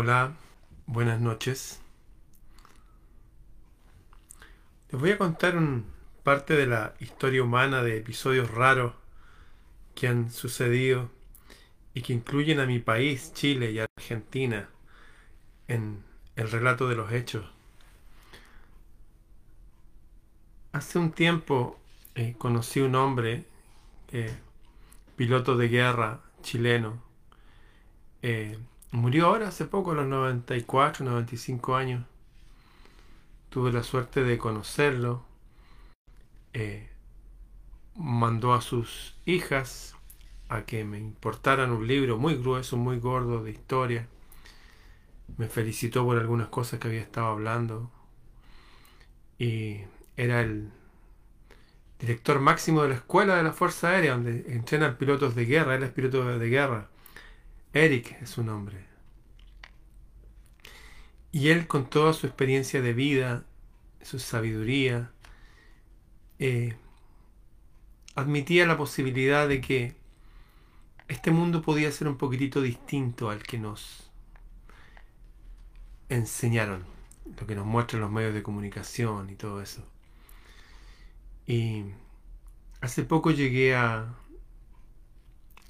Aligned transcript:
Hola, 0.00 0.36
buenas 0.86 1.20
noches. 1.20 1.80
Les 4.92 5.00
voy 5.00 5.10
a 5.10 5.18
contar 5.18 5.56
un, 5.56 5.86
parte 6.22 6.54
de 6.54 6.68
la 6.68 6.94
historia 7.00 7.42
humana 7.42 7.82
de 7.82 7.96
episodios 7.96 8.48
raros 8.48 8.94
que 9.96 10.06
han 10.06 10.30
sucedido 10.30 11.10
y 11.94 12.02
que 12.02 12.12
incluyen 12.12 12.60
a 12.60 12.66
mi 12.66 12.78
país, 12.78 13.32
Chile 13.32 13.72
y 13.72 13.80
Argentina, 13.80 14.68
en 15.66 16.04
el 16.36 16.48
relato 16.48 16.88
de 16.88 16.94
los 16.94 17.10
hechos. 17.10 17.50
Hace 20.70 21.00
un 21.00 21.10
tiempo 21.10 21.76
eh, 22.14 22.36
conocí 22.38 22.78
un 22.78 22.94
hombre, 22.94 23.46
eh, 24.12 24.32
piloto 25.16 25.56
de 25.56 25.68
guerra 25.68 26.20
chileno, 26.40 27.02
eh, 28.22 28.60
murió 28.92 29.26
ahora 29.26 29.48
hace 29.48 29.64
poco, 29.64 29.92
a 29.92 29.94
los 29.94 30.06
94, 30.06 31.04
95 31.04 31.76
años. 31.76 32.04
Tuve 33.50 33.72
la 33.72 33.82
suerte 33.82 34.22
de 34.24 34.38
conocerlo. 34.38 35.24
mandó 37.94 38.54
a 38.54 38.60
sus 38.60 39.14
hijas 39.26 39.94
a 40.48 40.62
que 40.64 40.84
me 40.84 40.98
importaran 40.98 41.72
un 41.72 41.86
libro 41.86 42.18
muy 42.18 42.36
grueso, 42.36 42.76
muy 42.76 42.98
gordo 42.98 43.42
de 43.44 43.50
historia. 43.50 44.08
Me 45.36 45.48
felicitó 45.48 46.04
por 46.04 46.18
algunas 46.18 46.48
cosas 46.48 46.80
que 46.80 46.88
había 46.88 47.00
estado 47.00 47.26
hablando. 47.28 47.90
Y 49.38 49.82
era 50.16 50.40
el 50.40 50.70
director 51.98 52.40
máximo 52.40 52.82
de 52.82 52.90
la 52.90 52.94
escuela 52.96 53.36
de 53.36 53.42
la 53.42 53.52
Fuerza 53.52 53.90
Aérea, 53.90 54.12
donde 54.12 54.44
entrenan 54.48 54.96
pilotos 54.96 55.34
de 55.34 55.44
guerra. 55.44 55.74
Él 55.74 55.82
es 55.82 55.90
piloto 55.90 56.38
de 56.38 56.48
guerra. 56.48 56.88
Eric 57.72 58.16
es 58.22 58.30
su 58.30 58.42
nombre. 58.42 58.84
Y 61.30 61.50
él 61.50 61.66
con 61.66 61.88
toda 61.88 62.12
su 62.12 62.26
experiencia 62.26 62.80
de 62.80 62.92
vida, 62.94 63.44
su 64.02 64.18
sabiduría, 64.18 65.12
eh, 66.38 66.76
admitía 68.14 68.66
la 68.66 68.76
posibilidad 68.76 69.46
de 69.46 69.60
que 69.60 69.96
este 71.08 71.30
mundo 71.30 71.62
podía 71.62 71.90
ser 71.92 72.08
un 72.08 72.16
poquitito 72.16 72.60
distinto 72.60 73.30
al 73.30 73.42
que 73.42 73.58
nos 73.58 74.10
enseñaron, 76.08 76.84
lo 77.38 77.46
que 77.46 77.54
nos 77.54 77.66
muestran 77.66 78.00
los 78.02 78.10
medios 78.10 78.34
de 78.34 78.42
comunicación 78.42 79.30
y 79.30 79.34
todo 79.34 79.62
eso. 79.62 79.82
Y 81.46 81.84
hace 82.80 83.04
poco 83.04 83.30
llegué 83.30 83.74
a... 83.74 84.14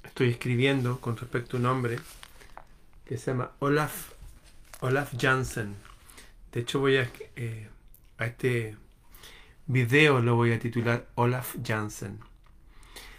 Estoy 0.03 0.29
escribiendo 0.29 0.99
con 0.99 1.17
respecto 1.17 1.57
a 1.57 1.59
un 1.59 1.65
hombre 1.65 1.99
que 3.05 3.17
se 3.17 3.31
llama 3.31 3.51
Olaf, 3.59 4.11
Olaf 4.81 5.13
Jansen. 5.17 5.75
De 6.51 6.61
hecho 6.61 6.79
voy 6.79 6.97
a... 6.97 7.09
Eh, 7.35 7.69
a 8.17 8.25
este 8.25 8.75
video 9.65 10.19
lo 10.19 10.35
voy 10.35 10.51
a 10.51 10.59
titular 10.59 11.07
Olaf 11.15 11.55
Jansen. 11.63 12.19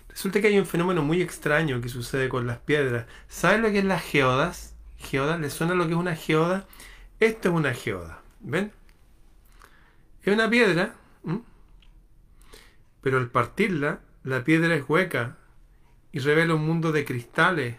Resulta 0.08 0.40
que 0.40 0.48
hay 0.48 0.58
un 0.58 0.66
fenómeno 0.66 1.02
muy 1.02 1.22
extraño 1.22 1.80
que 1.80 1.88
sucede 1.88 2.28
con 2.28 2.46
las 2.46 2.58
piedras. 2.58 3.06
¿Saben 3.28 3.62
lo 3.62 3.70
que 3.70 3.78
es 3.78 3.84
las 3.84 4.02
geodas? 4.02 4.74
¿Geodas? 4.98 5.40
¿Les 5.40 5.52
suena 5.52 5.74
lo 5.74 5.86
que 5.86 5.92
es 5.92 5.98
una 5.98 6.16
geoda? 6.16 6.66
Esto 7.20 7.48
es 7.48 7.54
una 7.54 7.72
geoda. 7.72 8.20
¿Ven? 8.40 8.72
Es 10.22 10.34
una 10.34 10.50
piedra 10.50 10.94
pero 13.02 13.18
al 13.18 13.28
partirla, 13.28 14.00
la 14.24 14.44
piedra 14.44 14.74
es 14.74 14.84
hueca 14.88 15.36
y 16.12 16.18
revela 16.18 16.54
un 16.54 16.66
mundo 16.66 16.92
de 16.92 17.04
cristales. 17.04 17.76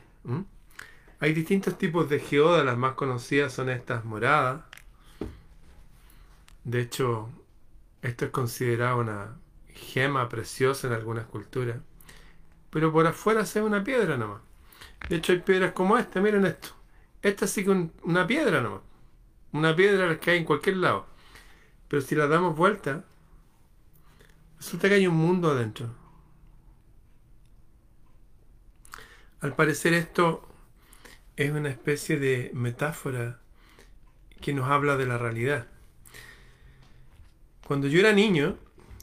Hay 1.19 1.33
distintos 1.33 1.77
tipos 1.77 2.09
de 2.09 2.19
geodas, 2.19 2.65
las 2.65 2.77
más 2.77 2.93
conocidas 2.93 3.53
son 3.53 3.69
estas 3.69 4.05
moradas. 4.05 4.63
De 6.63 6.81
hecho, 6.81 7.29
esto 8.01 8.25
es 8.25 8.31
considerado 8.31 8.99
una 8.99 9.37
gema 9.67 10.29
preciosa 10.29 10.87
en 10.87 10.93
algunas 10.93 11.25
culturas. 11.25 11.77
Pero 12.69 12.91
por 12.91 13.05
afuera 13.05 13.45
se 13.45 13.59
ve 13.59 13.65
una 13.65 13.83
piedra 13.83 14.17
nomás. 14.17 14.41
De 15.09 15.17
hecho, 15.17 15.33
hay 15.33 15.39
piedras 15.39 15.73
como 15.73 15.97
esta, 15.97 16.21
miren 16.21 16.45
esto. 16.45 16.69
Esta 17.21 17.47
sí 17.47 17.63
que 17.63 17.89
una 18.03 18.25
piedra 18.27 18.61
nomás. 18.61 18.81
Una 19.51 19.75
piedra 19.75 20.19
que 20.19 20.31
hay 20.31 20.37
en 20.39 20.45
cualquier 20.45 20.77
lado. 20.77 21.05
Pero 21.87 22.01
si 22.01 22.15
la 22.15 22.27
damos 22.27 22.55
vuelta, 22.55 23.03
Resulta 24.61 24.89
que 24.89 24.93
hay 24.93 25.07
un 25.07 25.15
mundo 25.15 25.49
adentro. 25.49 25.89
Al 29.41 29.55
parecer 29.55 29.93
esto 29.93 30.47
es 31.35 31.51
una 31.51 31.69
especie 31.69 32.19
de 32.19 32.51
metáfora 32.53 33.39
que 34.39 34.53
nos 34.53 34.69
habla 34.69 34.97
de 34.97 35.07
la 35.07 35.17
realidad. 35.17 35.67
Cuando 37.67 37.87
yo 37.87 37.99
era 37.99 38.13
niño, 38.13 38.57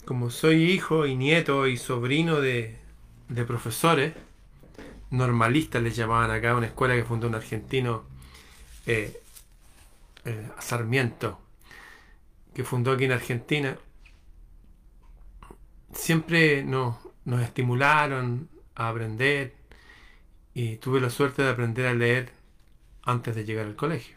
como 0.04 0.30
soy 0.30 0.70
hijo 0.70 1.06
y 1.06 1.16
nieto 1.16 1.66
y 1.66 1.76
sobrino 1.76 2.40
de, 2.40 2.78
profesores, 3.46 4.14
normalistas 5.10 5.82
les 5.82 5.96
llamaban 5.96 6.30
acá, 6.30 6.54
una 6.54 6.66
escuela 6.66 6.94
que 6.94 7.04
fundó 7.04 7.26
un 7.26 7.34
argentino, 7.34 8.04
eh, 8.86 9.20
eh, 10.24 10.48
Sarmiento, 10.60 11.40
que 12.54 12.62
fundó 12.62 12.92
aquí 12.92 13.04
en 13.04 13.12
Argentina, 13.12 13.76
siempre 15.92 16.62
nos, 16.62 16.96
estimularon 17.42 18.48
a 18.74 18.88
aprender 18.88 19.57
y 20.58 20.74
tuve 20.78 21.00
la 21.00 21.08
suerte 21.08 21.42
de 21.42 21.50
aprender 21.50 21.86
a 21.86 21.94
leer 21.94 22.32
antes 23.04 23.36
de 23.36 23.44
llegar 23.44 23.66
al 23.66 23.76
colegio. 23.76 24.16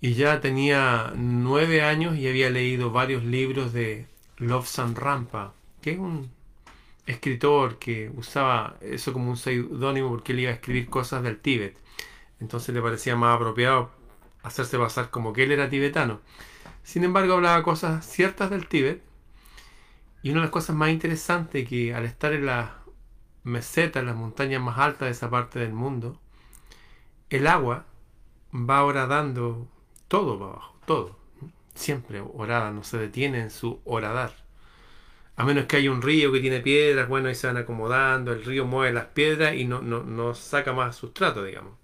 Y 0.00 0.14
ya 0.14 0.40
tenía 0.40 1.12
nueve 1.14 1.82
años 1.82 2.16
y 2.16 2.26
había 2.26 2.50
leído 2.50 2.90
varios 2.90 3.22
libros 3.22 3.72
de 3.72 4.08
Lobsang 4.38 4.96
Rampa, 4.96 5.54
que 5.80 5.92
es 5.92 5.98
un 6.00 6.28
escritor 7.06 7.78
que 7.78 8.10
usaba 8.16 8.76
eso 8.80 9.12
como 9.12 9.30
un 9.30 9.36
seudónimo 9.36 10.08
porque 10.08 10.32
él 10.32 10.40
iba 10.40 10.50
a 10.50 10.54
escribir 10.54 10.90
cosas 10.90 11.22
del 11.22 11.38
Tíbet. 11.38 11.78
Entonces 12.40 12.74
le 12.74 12.82
parecía 12.82 13.14
más 13.14 13.36
apropiado 13.36 13.92
hacerse 14.42 14.76
pasar 14.76 15.10
como 15.10 15.32
que 15.32 15.44
él 15.44 15.52
era 15.52 15.68
tibetano. 15.68 16.20
Sin 16.82 17.04
embargo, 17.04 17.34
hablaba 17.34 17.62
cosas 17.62 18.04
ciertas 18.04 18.50
del 18.50 18.66
Tíbet 18.66 19.04
y 20.24 20.30
una 20.30 20.40
de 20.40 20.46
las 20.46 20.52
cosas 20.52 20.74
más 20.74 20.90
interesantes 20.90 21.68
que 21.68 21.94
al 21.94 22.04
estar 22.04 22.32
en 22.32 22.46
las 22.46 22.85
mesetas, 23.46 24.04
las 24.04 24.16
montañas 24.16 24.60
más 24.60 24.78
altas 24.78 25.06
de 25.06 25.10
esa 25.12 25.30
parte 25.30 25.60
del 25.60 25.72
mundo, 25.72 26.20
el 27.30 27.46
agua 27.46 27.86
va 28.52 28.84
horadando 28.84 29.68
todo 30.08 30.38
para 30.38 30.50
abajo, 30.52 30.76
todo. 30.84 31.16
Siempre 31.74 32.20
horada, 32.20 32.72
no 32.72 32.82
se 32.82 32.98
detiene 32.98 33.40
en 33.40 33.50
su 33.50 33.80
horadar. 33.84 34.34
A 35.36 35.44
menos 35.44 35.66
que 35.66 35.76
haya 35.76 35.92
un 35.92 36.02
río 36.02 36.32
que 36.32 36.40
tiene 36.40 36.60
piedras, 36.60 37.08
bueno, 37.08 37.28
ahí 37.28 37.34
se 37.34 37.46
van 37.46 37.56
acomodando, 37.58 38.32
el 38.32 38.44
río 38.44 38.66
mueve 38.66 38.92
las 38.92 39.06
piedras 39.06 39.54
y 39.54 39.64
no, 39.64 39.80
no, 39.80 40.34
saca 40.34 40.72
más 40.72 40.96
sustrato, 40.96 41.44
digamos. 41.44 41.74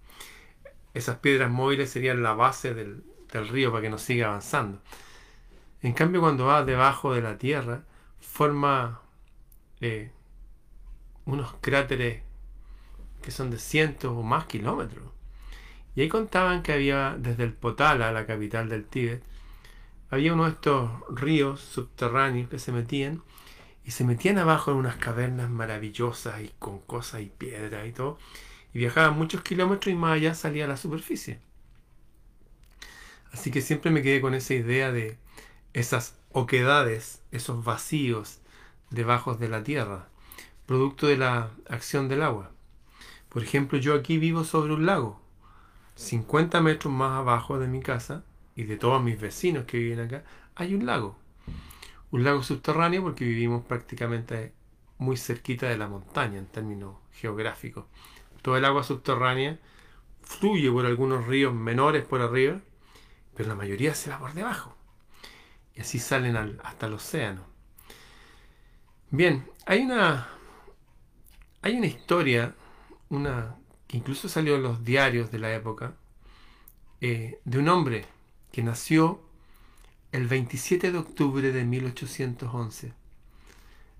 Esas 0.94 1.18
piedras 1.18 1.50
móviles 1.50 1.90
serían 1.90 2.22
la 2.22 2.34
base 2.34 2.74
del, 2.74 3.04
del 3.32 3.48
río 3.48 3.70
para 3.70 3.82
que 3.82 3.90
no 3.90 3.98
siga 3.98 4.28
avanzando. 4.28 4.80
En 5.82 5.92
cambio, 5.92 6.20
cuando 6.20 6.46
va 6.46 6.64
debajo 6.64 7.14
de 7.14 7.22
la 7.22 7.38
tierra, 7.38 7.84
forma 8.20 9.02
eh, 9.80 10.10
unos 11.24 11.54
cráteres 11.60 12.22
que 13.22 13.30
son 13.30 13.50
de 13.50 13.58
cientos 13.58 14.12
o 14.12 14.22
más 14.22 14.46
kilómetros. 14.46 15.04
Y 15.94 16.02
ahí 16.02 16.08
contaban 16.08 16.62
que 16.62 16.72
había 16.72 17.16
desde 17.18 17.44
el 17.44 17.52
Potala, 17.52 18.12
la 18.12 18.26
capital 18.26 18.68
del 18.68 18.84
Tíbet, 18.84 19.22
había 20.10 20.34
uno 20.34 20.44
de 20.44 20.50
estos 20.50 20.90
ríos 21.08 21.60
subterráneos 21.60 22.50
que 22.50 22.58
se 22.58 22.70
metían 22.70 23.22
y 23.84 23.92
se 23.92 24.04
metían 24.04 24.38
abajo 24.38 24.70
en 24.70 24.76
unas 24.76 24.96
cavernas 24.96 25.48
maravillosas 25.48 26.40
y 26.42 26.52
con 26.58 26.80
cosas 26.80 27.22
y 27.22 27.26
piedras 27.26 27.86
y 27.86 27.92
todo. 27.92 28.18
Y 28.74 28.78
viajaban 28.78 29.16
muchos 29.16 29.42
kilómetros 29.42 29.92
y 29.92 29.96
más 29.96 30.12
allá 30.12 30.34
salía 30.34 30.66
a 30.66 30.68
la 30.68 30.76
superficie. 30.76 31.40
Así 33.32 33.50
que 33.50 33.62
siempre 33.62 33.90
me 33.90 34.02
quedé 34.02 34.20
con 34.20 34.34
esa 34.34 34.52
idea 34.54 34.92
de 34.92 35.16
esas 35.72 36.18
oquedades, 36.30 37.22
esos 37.30 37.64
vacíos 37.64 38.40
debajo 38.90 39.34
de 39.34 39.48
la 39.48 39.64
tierra, 39.64 40.08
producto 40.72 41.06
de 41.06 41.18
la 41.18 41.50
acción 41.68 42.08
del 42.08 42.22
agua. 42.22 42.50
Por 43.28 43.42
ejemplo, 43.42 43.78
yo 43.78 43.94
aquí 43.94 44.16
vivo 44.16 44.42
sobre 44.42 44.72
un 44.72 44.86
lago, 44.86 45.20
50 45.96 46.62
metros 46.62 46.90
más 46.90 47.18
abajo 47.18 47.58
de 47.58 47.68
mi 47.68 47.82
casa 47.82 48.24
y 48.56 48.62
de 48.62 48.78
todos 48.78 49.02
mis 49.02 49.20
vecinos 49.20 49.66
que 49.66 49.76
viven 49.76 50.00
acá, 50.00 50.24
hay 50.54 50.74
un 50.74 50.86
lago. 50.86 51.18
Un 52.10 52.24
lago 52.24 52.42
subterráneo 52.42 53.02
porque 53.02 53.26
vivimos 53.26 53.66
prácticamente 53.66 54.54
muy 54.96 55.18
cerquita 55.18 55.68
de 55.68 55.76
la 55.76 55.88
montaña 55.88 56.38
en 56.38 56.46
términos 56.46 56.96
geográficos. 57.12 57.84
Todo 58.40 58.56
el 58.56 58.64
agua 58.64 58.82
subterránea 58.82 59.58
fluye 60.22 60.72
por 60.72 60.86
algunos 60.86 61.26
ríos 61.26 61.52
menores 61.52 62.02
por 62.02 62.22
arriba, 62.22 62.62
pero 63.36 63.50
la 63.50 63.56
mayoría 63.56 63.94
se 63.94 64.08
va 64.08 64.18
por 64.18 64.32
debajo 64.32 64.74
y 65.74 65.82
así 65.82 65.98
salen 65.98 66.58
hasta 66.62 66.86
el 66.86 66.94
océano. 66.94 67.44
Bien, 69.10 69.46
hay 69.66 69.82
una, 69.82 70.28
hay 71.62 71.76
una 71.76 71.86
historia, 71.86 72.54
una 73.08 73.56
que 73.86 73.96
incluso 73.96 74.28
salió 74.28 74.56
en 74.56 74.62
los 74.64 74.84
diarios 74.84 75.30
de 75.30 75.38
la 75.38 75.54
época, 75.54 75.94
eh, 77.00 77.40
de 77.44 77.58
un 77.58 77.68
hombre 77.68 78.04
que 78.50 78.62
nació 78.62 79.20
el 80.12 80.26
27 80.26 80.92
de 80.92 80.98
octubre 80.98 81.52
de 81.52 81.64
1811. 81.64 82.92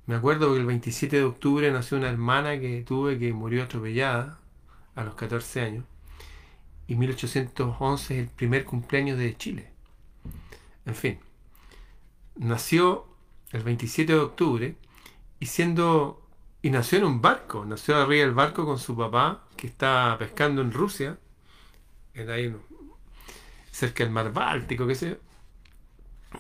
Me 0.06 0.14
acuerdo 0.17 0.53
que 0.53 0.61
el 0.61 0.67
27 0.67 1.17
de 1.17 1.25
octubre 1.25 1.70
nació 1.70 1.97
una 1.97 2.11
hermana 2.11 2.59
que 2.59 2.82
tuve 2.82 3.19
que 3.19 3.32
murió 3.32 3.62
atropellada 3.62 4.41
a 4.94 5.05
los 5.05 5.14
14 5.14 5.61
años. 5.61 5.85
Y 6.88 6.97
1811 6.97 8.14
es 8.14 8.20
el 8.20 8.35
primer 8.35 8.64
cumpleaños 8.64 9.19
de 9.19 9.37
Chile. 9.37 9.70
En 10.85 10.94
fin, 10.94 11.20
nació 12.35 13.06
el 13.53 13.62
27 13.62 14.12
de 14.12 14.19
octubre 14.19 14.76
y 15.38 15.47
siendo 15.47 16.21
y 16.62 16.70
nació 16.70 16.99
en 16.99 17.05
un 17.05 17.20
barco, 17.20 17.64
nació 17.64 17.97
arriba 17.97 18.25
del 18.25 18.35
barco 18.35 18.64
con 18.64 18.79
su 18.79 18.97
papá 18.97 19.44
que 19.56 19.67
estaba 19.67 20.17
pescando 20.17 20.62
en 20.62 20.73
Rusia, 20.73 21.19
en 22.14 22.31
ahí 22.31 22.55
cerca 23.73 24.05
del 24.05 24.12
mar 24.12 24.32
Báltico, 24.32 24.87
qué 24.87 24.94
sé 24.94 25.11
yo. 25.11 25.17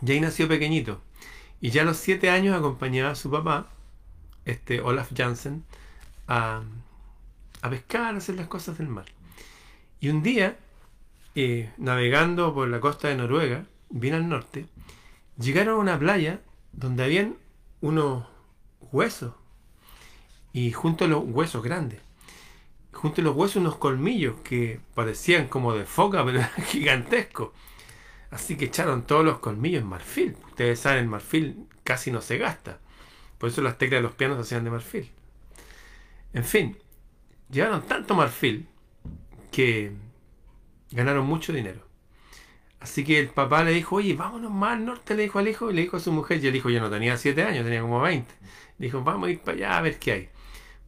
Y 0.06 0.12
ahí 0.12 0.20
nació 0.20 0.46
pequeñito. 0.48 1.02
Y 1.60 1.70
ya 1.70 1.82
a 1.82 1.84
los 1.84 1.96
siete 1.96 2.30
años 2.30 2.56
acompañaba 2.56 3.10
a 3.10 3.14
su 3.16 3.30
papá, 3.30 3.68
este 4.44 4.80
Olaf 4.80 5.10
Jansen, 5.14 5.64
a, 6.28 6.62
a 7.60 7.70
pescar, 7.70 8.14
a 8.14 8.18
hacer 8.18 8.36
las 8.36 8.46
cosas 8.46 8.78
del 8.78 8.88
mar. 8.88 9.06
Y 10.00 10.08
un 10.08 10.22
día, 10.22 10.56
eh, 11.34 11.72
navegando 11.78 12.54
por 12.54 12.68
la 12.68 12.80
costa 12.80 13.08
de 13.08 13.16
Noruega, 13.16 13.66
bien 13.90 14.14
al 14.14 14.28
norte, 14.28 14.66
llegaron 15.38 15.74
a 15.74 15.80
una 15.80 15.98
playa 15.98 16.40
donde 16.72 17.04
habían 17.04 17.36
unos 17.80 18.24
huesos. 18.80 19.34
Y 20.52 20.72
junto 20.72 21.04
a 21.04 21.08
los 21.08 21.24
huesos 21.24 21.62
grandes. 21.62 22.00
Junto 22.92 23.20
a 23.20 23.24
los 23.24 23.36
huesos 23.36 23.56
unos 23.56 23.76
colmillos 23.76 24.40
que 24.44 24.80
parecían 24.94 25.48
como 25.48 25.74
de 25.74 25.84
foca, 25.84 26.22
pero 26.24 26.38
eran 26.38 26.50
gigantescos. 26.66 27.50
Así 28.30 28.56
que 28.56 28.66
echaron 28.66 29.02
todos 29.06 29.24
los 29.24 29.38
colmillos 29.38 29.82
en 29.82 29.88
marfil. 29.88 30.36
Ustedes 30.48 30.80
saben, 30.80 31.04
el 31.04 31.10
marfil 31.10 31.66
casi 31.84 32.10
no 32.10 32.20
se 32.20 32.38
gasta. 32.38 32.78
Por 33.38 33.50
eso 33.50 33.60
las 33.60 33.76
teclas 33.76 33.98
de 33.98 34.02
los 34.02 34.14
pianos 34.14 34.38
hacían 34.38 34.64
de 34.64 34.70
marfil. 34.70 35.10
En 36.32 36.44
fin, 36.44 36.78
llevaron 37.50 37.82
tanto 37.82 38.14
marfil 38.14 38.66
que 39.50 39.92
ganaron 40.90 41.26
mucho 41.26 41.52
dinero. 41.52 41.80
Así 42.80 43.04
que 43.04 43.18
el 43.18 43.28
papá 43.28 43.62
le 43.62 43.72
dijo, 43.72 43.96
oye, 43.96 44.14
vámonos 44.14 44.50
más 44.50 44.72
al 44.72 44.84
norte, 44.84 45.14
le 45.14 45.22
dijo 45.24 45.38
al 45.38 45.46
hijo, 45.46 45.70
y 45.70 45.74
le 45.74 45.82
dijo 45.82 45.96
a 45.96 46.00
su 46.00 46.10
mujer, 46.10 46.42
y 46.42 46.48
el 46.48 46.56
hijo 46.56 46.68
ya 46.68 46.80
no 46.80 46.90
tenía 46.90 47.16
7 47.16 47.42
años, 47.44 47.64
tenía 47.64 47.80
como 47.80 48.00
20. 48.00 48.32
Le 48.78 48.86
dijo, 48.86 49.02
vamos 49.02 49.28
a 49.28 49.30
ir 49.30 49.40
para 49.40 49.56
allá 49.56 49.78
a 49.78 49.80
ver 49.82 49.98
qué 49.98 50.12
hay. 50.12 50.28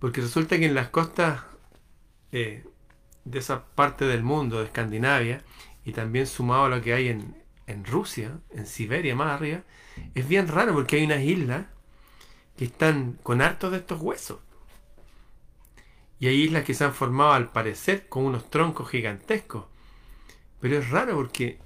Porque 0.04 0.20
resulta 0.20 0.58
que 0.58 0.66
en 0.66 0.74
las 0.74 0.90
costas 0.90 1.44
eh, 2.30 2.62
de 3.24 3.38
esa 3.38 3.64
parte 3.64 4.04
del 4.04 4.22
mundo, 4.22 4.58
de 4.58 4.66
Escandinavia, 4.66 5.42
y 5.82 5.92
también 5.92 6.26
sumado 6.26 6.64
a 6.64 6.68
lo 6.68 6.82
que 6.82 6.92
hay 6.92 7.08
en, 7.08 7.42
en 7.66 7.86
Rusia, 7.86 8.38
en 8.50 8.66
Siberia 8.66 9.16
más 9.16 9.30
arriba, 9.30 9.62
es 10.14 10.28
bien 10.28 10.46
raro 10.48 10.74
porque 10.74 10.96
hay 10.96 11.06
unas 11.06 11.22
islas 11.22 11.68
que 12.54 12.66
están 12.66 13.18
con 13.22 13.40
hartos 13.40 13.70
de 13.70 13.78
estos 13.78 13.98
huesos. 13.98 14.40
Y 16.18 16.26
hay 16.26 16.42
islas 16.42 16.64
que 16.64 16.74
se 16.74 16.84
han 16.84 16.92
formado 16.92 17.32
al 17.32 17.50
parecer 17.50 18.06
con 18.06 18.26
unos 18.26 18.50
troncos 18.50 18.90
gigantescos. 18.90 19.64
Pero 20.60 20.80
es 20.80 20.90
raro 20.90 21.14
porque 21.14 21.60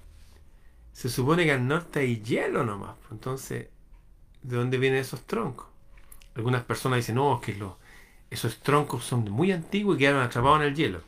se 0.92 1.08
supone 1.08 1.44
que 1.44 1.50
al 1.50 1.66
norte 1.66 1.98
hay 1.98 2.22
hielo 2.22 2.64
nomás. 2.64 2.96
Pues, 2.98 3.10
entonces, 3.10 3.66
¿de 4.42 4.56
dónde 4.56 4.78
vienen 4.78 5.00
esos 5.00 5.26
troncos? 5.26 5.66
Algunas 6.36 6.62
personas 6.62 6.98
dicen, 6.98 7.16
no, 7.16 7.34
es 7.34 7.40
que 7.44 7.54
los, 7.56 7.72
esos 8.30 8.58
troncos 8.58 9.04
son 9.04 9.30
muy 9.30 9.52
antiguos 9.52 9.96
y 9.96 10.00
quedaron 10.00 10.22
atrapados 10.22 10.60
en 10.60 10.68
el 10.68 10.74
hielo. 10.74 11.00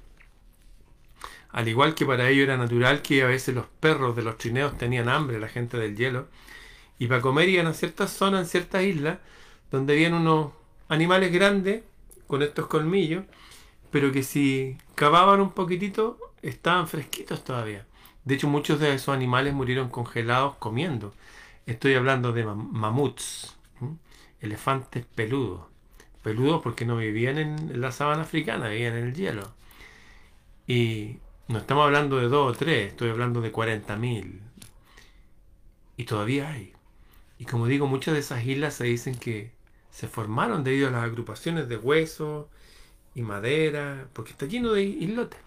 Al 1.50 1.68
igual 1.68 1.94
que 1.94 2.06
para 2.06 2.28
ellos 2.28 2.44
era 2.44 2.56
natural 2.56 3.02
que 3.02 3.22
a 3.22 3.26
veces 3.26 3.54
los 3.54 3.66
perros 3.66 4.14
de 4.16 4.22
los 4.22 4.38
trineos 4.38 4.78
tenían 4.78 5.08
hambre, 5.08 5.40
la 5.40 5.48
gente 5.48 5.76
del 5.78 5.96
hielo, 5.96 6.28
y 6.98 7.06
para 7.06 7.20
comer 7.20 7.48
iban 7.48 7.66
a 7.66 7.74
ciertas 7.74 8.12
zonas, 8.12 8.42
en 8.42 8.46
ciertas 8.46 8.84
islas, 8.84 9.18
donde 9.70 9.94
habían 9.94 10.14
unos 10.14 10.52
animales 10.88 11.32
grandes 11.32 11.82
con 12.26 12.42
estos 12.42 12.66
colmillos, 12.66 13.24
pero 13.90 14.12
que 14.12 14.22
si 14.22 14.76
cavaban 14.94 15.40
un 15.40 15.50
poquitito 15.50 16.18
estaban 16.42 16.88
fresquitos 16.88 17.44
todavía. 17.44 17.86
De 18.24 18.34
hecho, 18.34 18.48
muchos 18.48 18.78
de 18.78 18.94
esos 18.94 19.14
animales 19.14 19.54
murieron 19.54 19.88
congelados 19.88 20.56
comiendo. 20.56 21.12
Estoy 21.66 21.94
hablando 21.94 22.32
de 22.32 22.44
mamuts, 22.44 23.56
elefantes 24.40 25.04
peludos. 25.06 25.62
Peludos 26.22 26.62
porque 26.62 26.84
no 26.84 26.96
vivían 26.96 27.38
en 27.38 27.80
la 27.80 27.92
sabana 27.92 28.22
africana, 28.22 28.68
vivían 28.68 28.96
en 28.96 29.06
el 29.08 29.14
hielo. 29.14 29.52
Y 30.66 31.18
no 31.48 31.58
estamos 31.58 31.84
hablando 31.84 32.18
de 32.18 32.28
dos 32.28 32.54
o 32.54 32.58
tres, 32.58 32.90
estoy 32.90 33.10
hablando 33.10 33.40
de 33.40 33.52
40.000. 33.52 34.40
Y 35.96 36.04
todavía 36.04 36.50
hay. 36.50 36.72
Y 37.38 37.44
como 37.46 37.66
digo, 37.66 37.86
muchas 37.86 38.14
de 38.14 38.20
esas 38.20 38.44
islas 38.44 38.74
se 38.74 38.84
dicen 38.84 39.14
que 39.14 39.52
se 39.90 40.08
formaron 40.08 40.62
debido 40.62 40.88
a 40.88 40.92
las 40.92 41.04
agrupaciones 41.04 41.68
de 41.68 41.76
huesos 41.76 42.46
y 43.14 43.22
madera, 43.22 44.08
porque 44.12 44.32
está 44.32 44.46
lleno 44.46 44.72
de 44.72 44.82
islotes. 44.82 45.40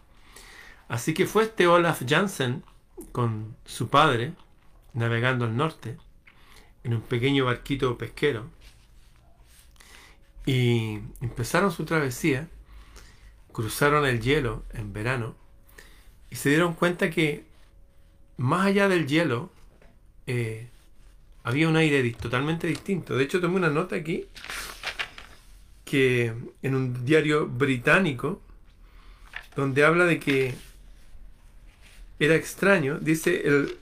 Así 0.87 1.13
que 1.13 1.25
fue 1.25 1.43
este 1.43 1.67
Olaf 1.67 2.03
Jansen 2.07 2.63
con 3.11 3.55
su 3.65 3.89
padre 3.89 4.33
navegando 4.93 5.45
al 5.45 5.55
norte 5.55 5.97
en 6.83 6.93
un 6.93 7.01
pequeño 7.01 7.45
barquito 7.45 7.97
pesquero 7.97 8.49
y 10.45 10.99
empezaron 11.21 11.71
su 11.71 11.85
travesía, 11.85 12.49
cruzaron 13.51 14.05
el 14.05 14.21
hielo 14.21 14.63
en 14.73 14.93
verano 14.93 15.35
y 16.29 16.35
se 16.35 16.49
dieron 16.49 16.73
cuenta 16.73 17.09
que 17.09 17.45
más 18.37 18.65
allá 18.65 18.89
del 18.89 19.07
hielo 19.07 19.51
eh, 20.27 20.67
había 21.43 21.69
un 21.69 21.77
aire 21.77 22.09
totalmente 22.11 22.67
distinto. 22.67 23.15
De 23.15 23.23
hecho, 23.23 23.39
tomé 23.39 23.57
una 23.57 23.69
nota 23.69 23.95
aquí 23.95 24.25
que 25.85 26.33
en 26.61 26.75
un 26.75 27.05
diario 27.05 27.47
británico 27.47 28.41
donde 29.55 29.85
habla 29.85 30.05
de 30.05 30.19
que 30.19 30.55
era 32.19 32.35
extraño, 32.35 32.97
dice 32.99 33.43
el, 33.45 33.77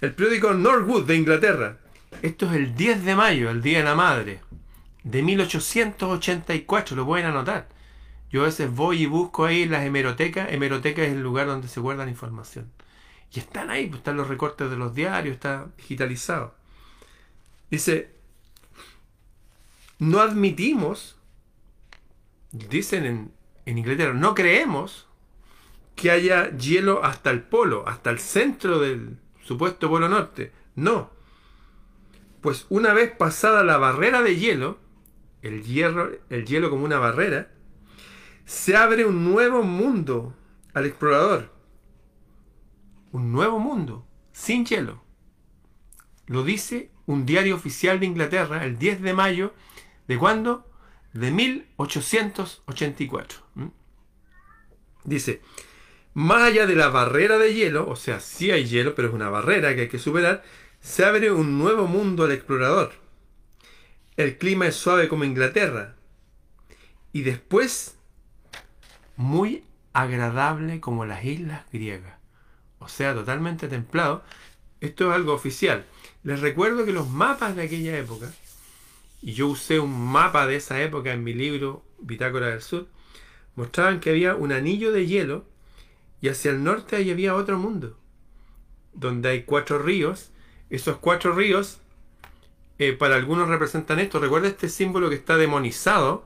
el 0.00 0.14
periódico 0.14 0.54
Norwood 0.54 1.06
de 1.06 1.16
Inglaterra. 1.16 1.78
Esto 2.22 2.46
es 2.46 2.52
el 2.52 2.74
10 2.74 3.04
de 3.04 3.16
mayo, 3.16 3.50
el 3.50 3.62
Día 3.62 3.78
de 3.78 3.84
la 3.84 3.94
Madre, 3.94 4.40
de 5.04 5.22
1884, 5.22 6.96
lo 6.96 7.06
pueden 7.06 7.26
anotar. 7.26 7.68
Yo 8.30 8.42
a 8.42 8.46
veces 8.46 8.70
voy 8.72 9.02
y 9.02 9.06
busco 9.06 9.44
ahí 9.44 9.66
las 9.66 9.84
hemerotecas. 9.84 10.52
Hemeroteca 10.52 11.02
es 11.02 11.12
el 11.12 11.22
lugar 11.22 11.46
donde 11.46 11.68
se 11.68 11.80
guardan 11.80 12.08
información. 12.08 12.70
Y 13.32 13.40
están 13.40 13.70
ahí, 13.70 13.86
pues 13.86 13.98
están 13.98 14.16
los 14.16 14.28
recortes 14.28 14.70
de 14.70 14.76
los 14.76 14.94
diarios, 14.94 15.34
está 15.34 15.68
digitalizado. 15.76 16.54
Dice, 17.70 18.12
no 19.98 20.20
admitimos, 20.20 21.16
dicen 22.50 23.04
en, 23.04 23.32
en 23.66 23.78
Inglaterra, 23.78 24.12
no 24.12 24.34
creemos 24.34 25.06
que 25.94 26.10
haya 26.10 26.56
hielo 26.56 27.04
hasta 27.04 27.30
el 27.30 27.42
polo, 27.42 27.86
hasta 27.86 28.10
el 28.10 28.18
centro 28.18 28.80
del 28.80 29.18
supuesto 29.42 29.88
polo 29.88 30.08
norte. 30.08 30.52
No. 30.74 31.10
Pues 32.40 32.66
una 32.68 32.94
vez 32.94 33.10
pasada 33.10 33.62
la 33.64 33.76
barrera 33.76 34.22
de 34.22 34.36
hielo, 34.36 34.78
el, 35.42 36.20
el 36.30 36.44
hielo 36.44 36.70
como 36.70 36.84
una 36.84 36.98
barrera, 36.98 37.52
se 38.44 38.76
abre 38.76 39.04
un 39.04 39.24
nuevo 39.24 39.62
mundo 39.62 40.36
al 40.74 40.86
explorador. 40.86 41.52
Un 43.12 43.32
nuevo 43.32 43.58
mundo, 43.58 44.06
sin 44.32 44.64
hielo. 44.64 45.02
Lo 46.26 46.44
dice 46.44 46.92
un 47.06 47.26
diario 47.26 47.56
oficial 47.56 47.98
de 47.98 48.06
Inglaterra 48.06 48.64
el 48.64 48.78
10 48.78 49.02
de 49.02 49.14
mayo, 49.14 49.52
¿de 50.06 50.16
cuándo? 50.16 50.70
De 51.12 51.32
1884. 51.32 53.40
¿Mm? 53.54 53.66
Dice, 55.04 55.42
más 56.14 56.42
allá 56.42 56.66
de 56.66 56.76
la 56.76 56.88
barrera 56.88 57.38
de 57.38 57.54
hielo, 57.54 57.88
o 57.88 57.96
sea, 57.96 58.20
sí 58.20 58.50
hay 58.50 58.66
hielo, 58.66 58.94
pero 58.94 59.08
es 59.08 59.14
una 59.14 59.28
barrera 59.28 59.74
que 59.74 59.82
hay 59.82 59.88
que 59.88 59.98
superar, 59.98 60.42
se 60.80 61.04
abre 61.04 61.32
un 61.32 61.58
nuevo 61.58 61.86
mundo 61.86 62.24
al 62.24 62.32
explorador. 62.32 62.92
El 64.20 64.36
clima 64.36 64.66
es 64.66 64.76
suave 64.76 65.08
como 65.08 65.24
Inglaterra. 65.24 65.96
Y 67.10 67.22
después 67.22 67.96
muy 69.16 69.64
agradable 69.94 70.78
como 70.78 71.06
las 71.06 71.24
islas 71.24 71.64
griegas. 71.72 72.18
O 72.80 72.88
sea, 72.88 73.14
totalmente 73.14 73.66
templado. 73.66 74.22
Esto 74.82 75.08
es 75.08 75.16
algo 75.16 75.32
oficial. 75.32 75.86
Les 76.22 76.40
recuerdo 76.40 76.84
que 76.84 76.92
los 76.92 77.08
mapas 77.08 77.56
de 77.56 77.62
aquella 77.62 77.96
época, 77.96 78.30
y 79.22 79.32
yo 79.32 79.48
usé 79.48 79.80
un 79.80 79.98
mapa 79.98 80.46
de 80.46 80.56
esa 80.56 80.82
época 80.82 81.14
en 81.14 81.24
mi 81.24 81.32
libro 81.32 81.82
Bitácora 81.98 82.48
del 82.48 82.60
Sur, 82.60 82.88
mostraban 83.56 84.00
que 84.00 84.10
había 84.10 84.34
un 84.34 84.52
anillo 84.52 84.92
de 84.92 85.06
hielo 85.06 85.46
y 86.20 86.28
hacia 86.28 86.50
el 86.50 86.62
norte 86.62 86.96
había 86.96 87.34
otro 87.34 87.58
mundo, 87.58 87.98
donde 88.92 89.30
hay 89.30 89.44
cuatro 89.44 89.78
ríos. 89.78 90.30
Esos 90.68 90.98
cuatro 90.98 91.32
ríos, 91.32 91.80
eh, 92.80 92.94
para 92.94 93.16
algunos 93.16 93.48
representan 93.48 93.98
esto. 93.98 94.18
Recuerda 94.18 94.48
este 94.48 94.70
símbolo 94.70 95.10
que 95.10 95.16
está 95.16 95.36
demonizado, 95.36 96.24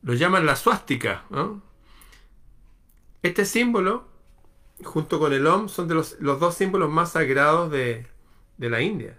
lo 0.00 0.14
llaman 0.14 0.46
la 0.46 0.54
suástica. 0.54 1.24
Este 3.20 3.44
símbolo 3.44 4.06
junto 4.84 5.18
con 5.18 5.32
el 5.32 5.44
Om, 5.44 5.68
son 5.68 5.88
de 5.88 5.96
los, 5.96 6.20
dos 6.20 6.54
símbolos 6.54 6.88
más 6.88 7.10
sagrados 7.10 7.68
de, 7.68 8.06
de 8.58 8.70
la 8.70 8.80
India. 8.80 9.18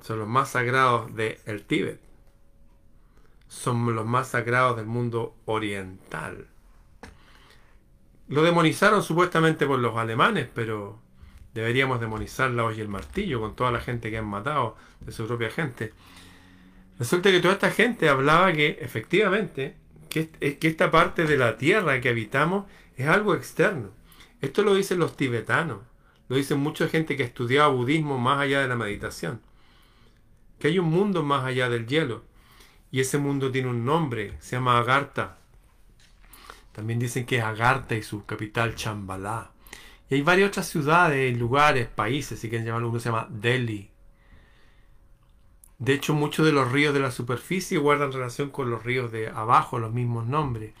Son 0.00 0.18
los 0.18 0.28
más 0.28 0.52
sagrados 0.52 1.14
del 1.14 1.36
el 1.44 1.66
Tíbet. 1.66 2.00
Son 3.48 3.94
los 3.94 4.06
más 4.06 4.28
sagrados 4.28 4.78
del 4.78 4.86
mundo 4.86 5.36
oriental. 5.44 6.48
Lo 8.28 8.42
demonizaron 8.42 9.02
supuestamente 9.02 9.66
por 9.66 9.78
los 9.78 9.94
alemanes, 9.98 10.48
pero 10.54 11.02
deberíamos 11.54 12.00
demonizar 12.00 12.50
la 12.50 12.64
hoy 12.64 12.78
y 12.78 12.80
el 12.80 12.88
martillo 12.88 13.40
con 13.40 13.54
toda 13.54 13.70
la 13.70 13.80
gente 13.80 14.10
que 14.10 14.18
han 14.18 14.26
matado 14.26 14.76
de 15.00 15.12
su 15.12 15.26
propia 15.26 15.50
gente. 15.50 15.92
Resulta 16.98 17.30
que 17.30 17.40
toda 17.40 17.54
esta 17.54 17.70
gente 17.70 18.08
hablaba 18.08 18.52
que 18.52 18.78
efectivamente 18.80 19.76
que, 20.08 20.28
que 20.28 20.68
esta 20.68 20.90
parte 20.90 21.24
de 21.24 21.36
la 21.36 21.56
tierra 21.56 22.00
que 22.00 22.10
habitamos 22.10 22.66
es 22.96 23.08
algo 23.08 23.34
externo. 23.34 23.90
Esto 24.40 24.62
lo 24.62 24.74
dicen 24.74 24.98
los 24.98 25.16
tibetanos, 25.16 25.78
lo 26.28 26.36
dicen 26.36 26.58
mucha 26.58 26.88
gente 26.88 27.16
que 27.16 27.24
ha 27.60 27.66
budismo 27.68 28.18
más 28.18 28.40
allá 28.40 28.60
de 28.60 28.68
la 28.68 28.76
meditación. 28.76 29.40
Que 30.58 30.68
hay 30.68 30.78
un 30.78 30.90
mundo 30.90 31.22
más 31.22 31.44
allá 31.44 31.68
del 31.68 31.86
hielo. 31.86 32.24
Y 32.90 33.00
ese 33.00 33.18
mundo 33.18 33.50
tiene 33.50 33.68
un 33.68 33.84
nombre, 33.84 34.34
se 34.40 34.56
llama 34.56 34.78
Agartha. 34.78 35.38
También 36.72 36.98
dicen 36.98 37.24
que 37.24 37.38
es 37.38 37.44
Agartha 37.44 37.94
y 37.94 38.02
su 38.02 38.26
capital 38.26 38.74
Chambalá. 38.74 39.51
Y 40.08 40.16
hay 40.16 40.22
varias 40.22 40.48
otras 40.48 40.68
ciudades, 40.68 41.36
lugares, 41.36 41.88
países, 41.88 42.38
si 42.38 42.48
quieren 42.48 42.66
llamarlo, 42.66 42.90
uno 42.90 43.00
se 43.00 43.08
llama 43.08 43.28
Delhi. 43.30 43.90
De 45.78 45.94
hecho, 45.94 46.14
muchos 46.14 46.46
de 46.46 46.52
los 46.52 46.70
ríos 46.70 46.94
de 46.94 47.00
la 47.00 47.10
superficie 47.10 47.78
guardan 47.78 48.12
relación 48.12 48.50
con 48.50 48.70
los 48.70 48.84
ríos 48.84 49.10
de 49.10 49.28
abajo, 49.28 49.78
los 49.78 49.92
mismos 49.92 50.26
nombres, 50.26 50.74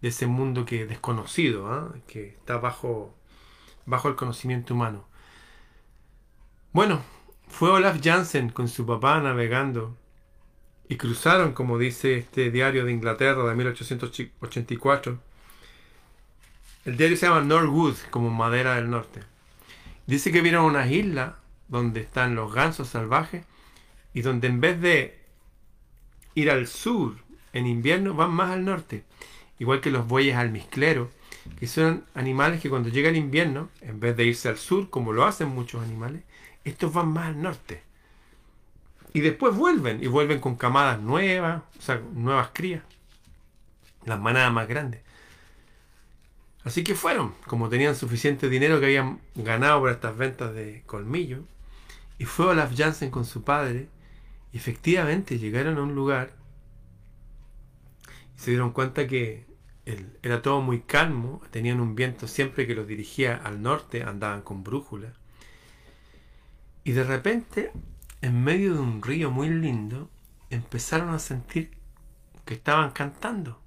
de 0.00 0.08
ese 0.08 0.26
mundo 0.26 0.64
que 0.64 0.86
desconocido, 0.86 1.66
¿ah? 1.72 1.94
que 2.06 2.28
está 2.28 2.58
bajo, 2.58 3.14
bajo 3.86 4.08
el 4.08 4.16
conocimiento 4.16 4.74
humano. 4.74 5.06
Bueno, 6.72 7.02
fue 7.48 7.70
Olaf 7.70 8.00
Jansen 8.02 8.50
con 8.50 8.68
su 8.68 8.84
papá 8.86 9.20
navegando 9.20 9.96
y 10.88 10.96
cruzaron, 10.96 11.52
como 11.52 11.78
dice 11.78 12.18
este 12.18 12.50
diario 12.50 12.84
de 12.84 12.92
Inglaterra 12.92 13.44
de 13.44 13.54
1884. 13.54 15.18
El 16.84 16.98
diario 16.98 17.16
se 17.16 17.26
llama 17.26 17.40
Norwood, 17.40 17.96
como 18.10 18.28
madera 18.28 18.74
del 18.74 18.90
norte. 18.90 19.20
Dice 20.06 20.30
que 20.30 20.42
vieron 20.42 20.66
unas 20.66 20.90
islas 20.90 21.32
donde 21.68 22.00
están 22.00 22.34
los 22.34 22.52
gansos 22.52 22.88
salvajes 22.88 23.46
y 24.12 24.20
donde 24.20 24.48
en 24.48 24.60
vez 24.60 24.80
de 24.82 25.18
ir 26.34 26.50
al 26.50 26.66
sur 26.66 27.16
en 27.54 27.66
invierno 27.66 28.12
van 28.12 28.32
más 28.32 28.50
al 28.50 28.66
norte, 28.66 29.04
igual 29.58 29.80
que 29.80 29.90
los 29.90 30.06
bueyes 30.06 30.36
almizcleros, 30.36 31.08
que 31.58 31.66
son 31.66 32.04
animales 32.14 32.60
que 32.60 32.68
cuando 32.68 32.90
llega 32.90 33.08
el 33.08 33.16
invierno, 33.16 33.70
en 33.80 33.98
vez 33.98 34.14
de 34.16 34.24
irse 34.24 34.50
al 34.50 34.58
sur, 34.58 34.90
como 34.90 35.12
lo 35.12 35.24
hacen 35.24 35.48
muchos 35.48 35.82
animales, 35.82 36.22
estos 36.64 36.92
van 36.92 37.08
más 37.08 37.28
al 37.28 37.40
norte. 37.40 37.82
Y 39.14 39.20
después 39.20 39.54
vuelven, 39.54 40.02
y 40.02 40.06
vuelven 40.06 40.40
con 40.40 40.56
camadas 40.56 41.00
nuevas, 41.00 41.62
o 41.78 41.82
sea, 41.82 42.02
nuevas 42.12 42.50
crías, 42.52 42.82
las 44.04 44.20
manadas 44.20 44.52
más 44.52 44.68
grandes. 44.68 45.03
Así 46.64 46.82
que 46.82 46.94
fueron, 46.94 47.34
como 47.46 47.68
tenían 47.68 47.94
suficiente 47.94 48.48
dinero 48.48 48.80
que 48.80 48.86
habían 48.86 49.20
ganado 49.34 49.80
por 49.80 49.90
estas 49.90 50.16
ventas 50.16 50.54
de 50.54 50.82
colmillo, 50.86 51.44
y 52.18 52.24
fue 52.24 52.46
Olaf 52.46 52.74
Jansen 52.76 53.10
con 53.10 53.24
su 53.24 53.44
padre 53.44 53.88
efectivamente 54.54 55.38
llegaron 55.38 55.78
a 55.78 55.82
un 55.82 55.94
lugar 55.94 56.32
y 58.36 58.40
se 58.40 58.52
dieron 58.52 58.70
cuenta 58.70 59.06
que 59.06 59.46
era 60.22 60.40
todo 60.40 60.62
muy 60.62 60.80
calmo, 60.80 61.42
tenían 61.50 61.80
un 61.80 61.94
viento 61.94 62.26
siempre 62.26 62.66
que 62.66 62.74
los 62.74 62.86
dirigía 62.86 63.36
al 63.36 63.60
norte, 63.60 64.02
andaban 64.02 64.40
con 64.40 64.64
brújula. 64.64 65.12
Y 66.84 66.92
de 66.92 67.04
repente, 67.04 67.70
en 68.22 68.42
medio 68.42 68.74
de 68.74 68.80
un 68.80 69.02
río 69.02 69.30
muy 69.30 69.50
lindo, 69.50 70.08
empezaron 70.48 71.10
a 71.10 71.18
sentir 71.18 71.76
que 72.46 72.54
estaban 72.54 72.92
cantando. 72.92 73.60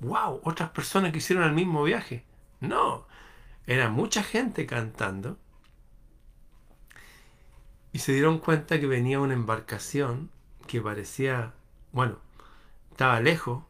¡Wow! 0.00 0.40
Otras 0.44 0.70
personas 0.70 1.12
que 1.12 1.18
hicieron 1.18 1.44
el 1.44 1.52
mismo 1.52 1.82
viaje. 1.82 2.24
No, 2.60 3.06
era 3.66 3.88
mucha 3.88 4.22
gente 4.22 4.66
cantando 4.66 5.38
y 7.96 7.98
se 7.98 8.12
dieron 8.12 8.40
cuenta 8.40 8.78
que 8.78 8.86
venía 8.86 9.20
una 9.20 9.32
embarcación 9.32 10.30
que 10.66 10.82
parecía, 10.82 11.54
bueno, 11.92 12.18
estaba 12.90 13.20
lejos 13.20 13.64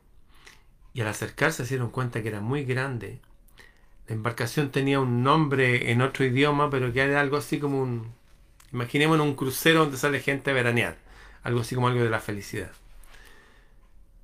y 0.95 1.01
al 1.01 1.07
acercarse 1.07 1.65
se 1.65 1.75
dieron 1.75 1.91
cuenta 1.91 2.23
que 2.23 2.29
era 2.29 2.41
muy 2.41 2.65
grande. 2.65 3.21
La 4.09 4.17
embarcación 4.17 4.73
tenía 4.73 4.99
un 4.99 5.23
nombre 5.23 5.93
en 5.93 6.03
otro 6.03 6.25
idioma, 6.25 6.71
pero 6.71 6.93
que 6.93 7.03
era 7.03 7.21
algo 7.21 7.37
así 7.37 7.61
como 7.61 7.81
un... 7.81 8.15
Imaginemos 8.73 9.21
un 9.21 9.35
crucero 9.37 9.81
donde 9.81 9.97
sale 9.97 10.19
gente 10.19 10.51
a 10.51 10.55
veranear. 10.55 10.97
Algo 11.45 11.61
así 11.61 11.77
como 11.77 11.87
algo 11.87 12.03
de 12.03 12.11
la 12.11 12.19
felicidad. 12.19 12.73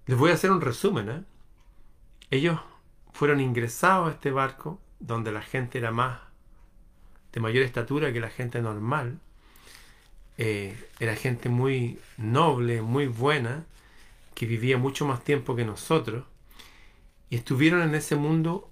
Les 0.06 0.18
voy 0.18 0.32
a 0.32 0.34
hacer 0.34 0.50
un 0.50 0.60
resumen. 0.60 1.08
¿eh? 1.10 1.22
Ellos 2.32 2.58
fueron 3.12 3.40
ingresados 3.40 4.08
a 4.08 4.12
este 4.12 4.32
barco 4.32 4.80
donde 4.98 5.30
la 5.30 5.42
gente 5.42 5.78
era 5.78 5.92
más 5.92 6.18
de 7.32 7.40
mayor 7.40 7.62
estatura 7.62 8.12
que 8.12 8.20
la 8.20 8.30
gente 8.30 8.60
normal 8.60 9.20
eh, 10.38 10.74
era 10.98 11.14
gente 11.14 11.50
muy 11.50 11.98
noble, 12.16 12.80
muy 12.80 13.06
buena, 13.06 13.66
que 14.34 14.46
vivía 14.46 14.78
mucho 14.78 15.06
más 15.06 15.22
tiempo 15.22 15.54
que 15.54 15.64
nosotros, 15.64 16.24
y 17.28 17.36
estuvieron 17.36 17.82
en 17.82 17.94
ese 17.94 18.16
mundo 18.16 18.70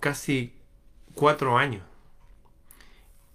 casi 0.00 0.52
cuatro 1.14 1.58
años. 1.58 1.82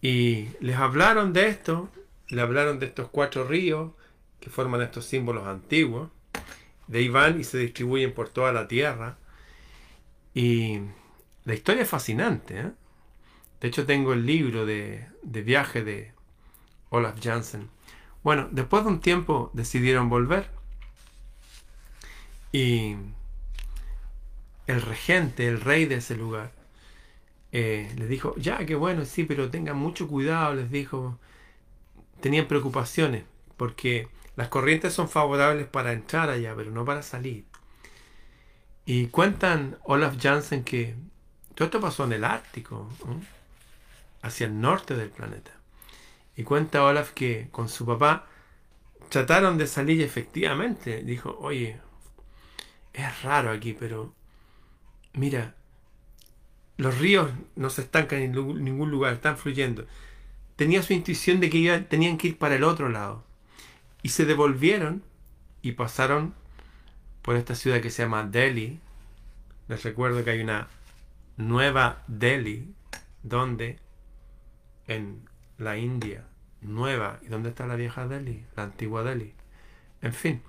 Y 0.01 0.47
les 0.61 0.77
hablaron 0.77 1.33
de 1.33 1.49
esto, 1.49 1.89
le 2.29 2.41
hablaron 2.41 2.79
de 2.79 2.85
estos 2.85 3.09
cuatro 3.09 3.43
ríos 3.43 3.91
que 4.39 4.49
forman 4.49 4.81
estos 4.81 5.05
símbolos 5.05 5.45
antiguos, 5.45 6.09
de 6.87 6.99
ahí 6.99 7.09
van 7.09 7.39
y 7.39 7.43
se 7.43 7.57
distribuyen 7.57 8.13
por 8.13 8.29
toda 8.29 8.53
la 8.53 8.67
tierra. 8.69 9.17
Y 10.39 10.79
la 11.43 11.53
historia 11.53 11.83
es 11.83 11.89
fascinante. 11.89 12.57
¿eh? 12.57 12.71
De 13.59 13.67
hecho, 13.67 13.85
tengo 13.85 14.13
el 14.13 14.25
libro 14.25 14.65
de, 14.65 15.05
de 15.21 15.41
viaje 15.41 15.83
de, 15.83 16.13
Olaf 16.91 17.19
Jansen. 17.21 17.69
Bueno, 18.23 18.47
después 18.49 18.85
de 18.85 18.89
un 18.89 19.01
tiempo 19.01 19.51
decidieron 19.53 20.07
volver 20.07 20.49
y 22.53 22.95
el 24.65 24.81
regente, 24.81 25.45
el 25.45 25.59
rey 25.59 25.87
de 25.87 25.95
ese 25.95 26.15
lugar, 26.15 26.53
eh, 27.51 27.91
les 27.97 28.07
dijo, 28.07 28.33
ya 28.37 28.65
que 28.65 28.75
bueno, 28.75 29.03
sí, 29.03 29.25
pero 29.25 29.49
tengan 29.49 29.75
mucho 29.75 30.07
cuidado, 30.07 30.55
les 30.55 30.71
dijo, 30.71 31.19
tenían 32.21 32.47
preocupaciones 32.47 33.25
porque 33.57 34.07
las 34.37 34.47
corrientes 34.47 34.93
son 34.93 35.09
favorables 35.09 35.67
para 35.67 35.91
entrar 35.91 36.29
allá, 36.29 36.53
pero 36.55 36.71
no 36.71 36.85
para 36.85 37.01
salir. 37.03 37.48
Y 38.89 39.05
cuentan 39.05 39.77
Olaf 39.83 40.15
Jansen 40.19 40.63
que 40.63 40.95
todo 41.53 41.67
esto 41.67 41.79
pasó 41.79 42.05
en 42.05 42.13
el 42.13 42.23
Ártico, 42.23 42.89
hacia 44.23 44.47
el 44.47 44.59
norte 44.59 44.95
del 44.95 45.11
planeta. 45.11 45.51
Y 46.35 46.41
cuenta 46.41 46.83
Olaf 46.83 47.11
que 47.11 47.49
con 47.51 47.69
su 47.69 47.85
papá 47.85 48.25
trataron 49.09 49.59
de 49.59 49.67
salir 49.67 50.01
efectivamente 50.01 51.03
dijo, 51.03 51.37
oye, 51.39 51.79
es 52.91 53.21
raro 53.21 53.51
aquí, 53.51 53.77
pero 53.79 54.15
mira, 55.13 55.53
los 56.77 56.97
ríos 56.97 57.29
no 57.55 57.69
se 57.69 57.81
estancan 57.81 58.21
en 58.21 58.31
ningún 58.31 58.89
lugar, 58.89 59.13
están 59.13 59.37
fluyendo. 59.37 59.85
Tenía 60.55 60.81
su 60.81 60.93
intuición 60.93 61.39
de 61.39 61.51
que 61.51 61.85
tenían 61.87 62.17
que 62.17 62.29
ir 62.29 62.39
para 62.39 62.55
el 62.55 62.63
otro 62.63 62.89
lado. 62.89 63.23
Y 64.01 64.09
se 64.09 64.25
devolvieron 64.25 65.03
y 65.61 65.73
pasaron 65.73 66.33
por 67.21 67.35
esta 67.35 67.55
ciudad 67.55 67.81
que 67.81 67.89
se 67.89 68.03
llama 68.03 68.23
Delhi. 68.23 68.79
Les 69.67 69.83
recuerdo 69.83 70.23
que 70.23 70.31
hay 70.31 70.41
una 70.41 70.67
nueva 71.37 72.03
Delhi, 72.07 72.73
donde 73.23 73.79
en 74.87 75.27
la 75.57 75.77
India 75.77 76.25
nueva. 76.61 77.19
¿Y 77.21 77.27
dónde 77.27 77.49
está 77.49 77.67
la 77.67 77.75
vieja 77.75 78.07
Delhi? 78.07 78.45
La 78.55 78.63
antigua 78.63 79.03
Delhi. 79.03 79.33
En 80.01 80.13
fin. 80.13 80.41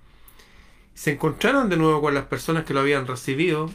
Se 0.94 1.12
encontraron 1.12 1.68
de 1.68 1.76
nuevo 1.76 2.00
con 2.00 2.14
las 2.14 2.24
personas 2.24 2.64
que 2.64 2.74
lo 2.74 2.80
habían 2.80 3.06
recibido 3.06 3.70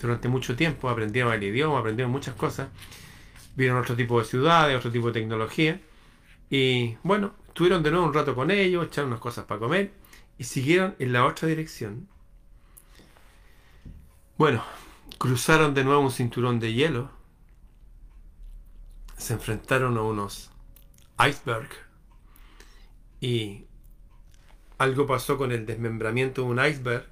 durante 0.00 0.28
mucho 0.28 0.56
tiempo, 0.56 0.88
aprendieron 0.88 1.32
el 1.32 1.42
idioma, 1.42 1.78
aprendieron 1.78 2.10
muchas 2.10 2.34
cosas, 2.34 2.68
vieron 3.56 3.78
otro 3.78 3.96
tipo 3.96 4.18
de 4.18 4.24
ciudades, 4.26 4.76
otro 4.76 4.90
tipo 4.90 5.08
de 5.08 5.20
tecnología. 5.20 5.80
Y 6.50 6.96
bueno, 7.02 7.34
estuvieron 7.48 7.82
de 7.82 7.90
nuevo 7.90 8.06
un 8.06 8.14
rato 8.14 8.34
con 8.34 8.50
ellos, 8.50 8.86
echaron 8.86 9.10
unas 9.10 9.20
cosas 9.20 9.44
para 9.44 9.60
comer 9.60 9.92
y 10.36 10.44
siguieron 10.44 10.94
en 10.98 11.12
la 11.12 11.24
otra 11.24 11.48
dirección. 11.48 12.08
Bueno, 14.36 14.64
cruzaron 15.18 15.74
de 15.74 15.84
nuevo 15.84 16.00
un 16.00 16.10
cinturón 16.10 16.58
de 16.58 16.72
hielo, 16.72 17.10
se 19.16 19.34
enfrentaron 19.34 19.96
a 19.96 20.02
unos 20.02 20.50
iceberg. 21.24 21.68
Y 23.20 23.66
algo 24.78 25.06
pasó 25.06 25.38
con 25.38 25.52
el 25.52 25.66
desmembramiento 25.66 26.42
de 26.42 26.48
un 26.48 26.64
iceberg 26.64 27.06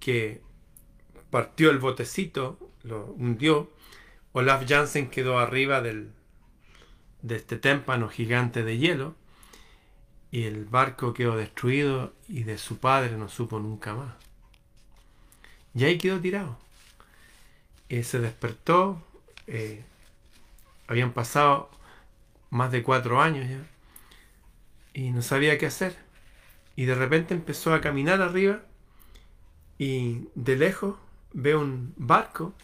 que 0.00 0.42
partió 1.30 1.70
el 1.70 1.78
botecito, 1.78 2.58
lo 2.82 3.06
hundió, 3.12 3.70
Olaf 4.32 4.64
Jansen 4.68 5.08
quedó 5.08 5.38
arriba 5.38 5.80
del, 5.80 6.12
de 7.22 7.36
este 7.36 7.58
témpano 7.58 8.08
gigante 8.08 8.64
de 8.64 8.76
hielo 8.76 9.14
y 10.32 10.44
el 10.44 10.64
barco 10.64 11.14
quedó 11.14 11.36
destruido 11.36 12.12
y 12.28 12.42
de 12.42 12.58
su 12.58 12.78
padre 12.78 13.16
no 13.16 13.28
supo 13.28 13.60
nunca 13.60 13.94
más. 13.94 14.25
Y 15.76 15.84
ahí 15.84 15.98
quedó 15.98 16.18
tirado. 16.18 16.56
Y 17.90 18.02
se 18.02 18.18
despertó, 18.18 19.02
eh, 19.46 19.84
habían 20.88 21.12
pasado 21.12 21.70
más 22.48 22.72
de 22.72 22.82
cuatro 22.82 23.20
años 23.20 23.48
ya, 23.48 23.60
y 24.94 25.10
no 25.10 25.20
sabía 25.20 25.58
qué 25.58 25.66
hacer. 25.66 25.96
Y 26.76 26.86
de 26.86 26.94
repente 26.94 27.34
empezó 27.34 27.74
a 27.74 27.82
caminar 27.82 28.22
arriba 28.22 28.62
y 29.78 30.22
de 30.34 30.56
lejos 30.56 30.96
ve 31.32 31.54
un 31.54 31.92
barco 31.96 32.54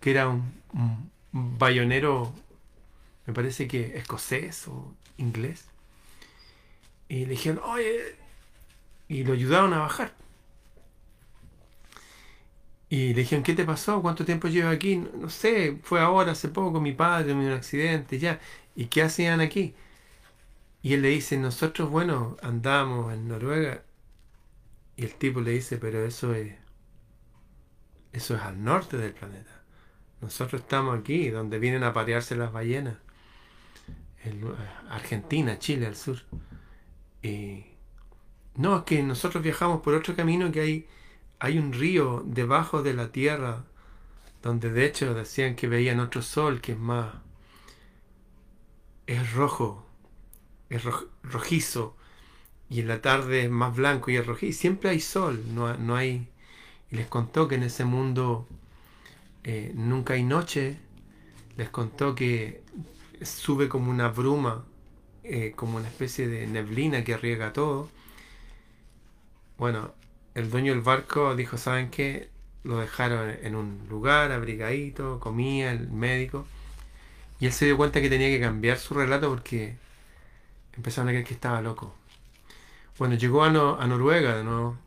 que 0.00 0.10
era 0.10 0.28
un, 0.28 0.52
un 1.32 1.58
bayonero, 1.58 2.34
me 3.26 3.32
parece 3.32 3.66
que 3.66 3.96
escocés 3.96 4.68
o 4.68 4.94
inglés. 5.16 5.64
Y 7.08 7.24
le 7.24 7.30
dijeron, 7.30 7.62
oye, 7.64 8.14
y 9.08 9.24
lo 9.24 9.32
ayudaron 9.32 9.72
a 9.72 9.78
bajar. 9.78 10.12
Y 12.90 13.14
le 13.14 13.20
dijeron, 13.20 13.42
¿qué 13.42 13.54
te 13.54 13.64
pasó? 13.64 14.00
¿Cuánto 14.02 14.24
tiempo 14.24 14.48
llevas 14.48 14.74
aquí? 14.74 14.96
No, 14.96 15.28
sé, 15.28 15.78
fue 15.82 16.00
ahora, 16.00 16.32
hace 16.32 16.48
poco, 16.48 16.80
mi 16.80 16.92
padre 16.92 17.34
un 17.34 17.46
accidente, 17.50 18.18
ya. 18.18 18.40
¿Y 18.74 18.86
qué 18.86 19.02
hacían 19.02 19.40
aquí? 19.40 19.74
Y 20.82 20.94
él 20.94 21.02
le 21.02 21.08
dice, 21.10 21.36
nosotros, 21.38 21.90
bueno, 21.90 22.36
andamos 22.42 23.12
en 23.12 23.28
Noruega. 23.28 23.82
Y 24.96 25.04
el 25.04 25.14
tipo 25.14 25.40
le 25.40 25.52
dice, 25.52 25.76
pero 25.78 26.04
eso 26.04 26.34
es, 26.34 26.54
eso 28.12 28.36
es 28.36 28.42
al 28.42 28.62
norte 28.64 28.96
del 28.96 29.12
planeta. 29.12 29.62
Nosotros 30.20 30.62
estamos 30.62 30.98
aquí, 30.98 31.30
donde 31.30 31.58
vienen 31.58 31.84
a 31.84 31.92
parearse 31.92 32.36
las 32.36 32.52
ballenas. 32.52 32.96
En 34.24 34.42
Argentina, 34.90 35.58
Chile, 35.58 35.86
al 35.86 35.96
sur. 35.96 36.18
Y 37.22 37.64
no, 38.56 38.78
es 38.78 38.82
que 38.84 39.02
nosotros 39.02 39.42
viajamos 39.42 39.82
por 39.82 39.94
otro 39.94 40.16
camino 40.16 40.50
que 40.50 40.60
hay 40.60 40.88
hay 41.40 41.58
un 41.58 41.72
río 41.72 42.22
debajo 42.26 42.82
de 42.82 42.94
la 42.94 43.12
tierra 43.12 43.64
donde 44.42 44.70
de 44.70 44.86
hecho 44.86 45.14
decían 45.14 45.56
que 45.56 45.68
veían 45.68 46.00
otro 46.00 46.22
sol 46.22 46.60
que 46.60 46.72
es 46.72 46.78
más 46.78 47.14
es 49.06 49.32
rojo 49.32 49.84
es 50.70 50.82
rojizo 51.22 51.96
y 52.70 52.80
en 52.80 52.88
la 52.88 53.00
tarde 53.00 53.44
es 53.44 53.50
más 53.50 53.74
blanco 53.74 54.10
y 54.10 54.16
es 54.16 54.26
rojizo 54.26 54.60
siempre 54.60 54.90
hay 54.90 55.00
sol 55.00 55.42
no, 55.54 55.76
no 55.76 55.96
hay 55.96 56.28
y 56.90 56.96
les 56.96 57.06
contó 57.06 57.48
que 57.48 57.56
en 57.56 57.64
ese 57.64 57.84
mundo 57.84 58.46
eh, 59.44 59.72
nunca 59.74 60.14
hay 60.14 60.22
noche 60.24 60.78
les 61.56 61.70
contó 61.70 62.14
que 62.14 62.62
sube 63.22 63.68
como 63.68 63.90
una 63.90 64.08
bruma 64.08 64.64
eh, 65.24 65.52
como 65.54 65.76
una 65.76 65.88
especie 65.88 66.26
de 66.26 66.46
neblina 66.46 67.04
que 67.04 67.16
riega 67.16 67.52
todo. 67.52 67.90
Bueno 69.58 69.97
el 70.38 70.50
dueño 70.50 70.72
del 70.72 70.82
barco 70.82 71.34
dijo, 71.34 71.58
¿saben 71.58 71.90
qué? 71.90 72.30
Lo 72.64 72.78
dejaron 72.78 73.30
en 73.42 73.56
un 73.56 73.86
lugar 73.88 74.30
abrigadito, 74.32 75.20
comía 75.20 75.72
el 75.72 75.90
médico. 75.90 76.46
Y 77.40 77.46
él 77.46 77.52
se 77.52 77.66
dio 77.66 77.76
cuenta 77.76 78.00
que 78.00 78.10
tenía 78.10 78.28
que 78.28 78.40
cambiar 78.40 78.78
su 78.78 78.94
relato 78.94 79.28
porque 79.28 79.76
empezaron 80.76 81.08
a 81.08 81.12
creer 81.12 81.26
que 81.26 81.34
estaba 81.34 81.60
loco. 81.60 81.94
Bueno, 82.98 83.16
llegó 83.16 83.44
a, 83.44 83.50
Noruega 83.50 84.42
¿no? 84.42 84.78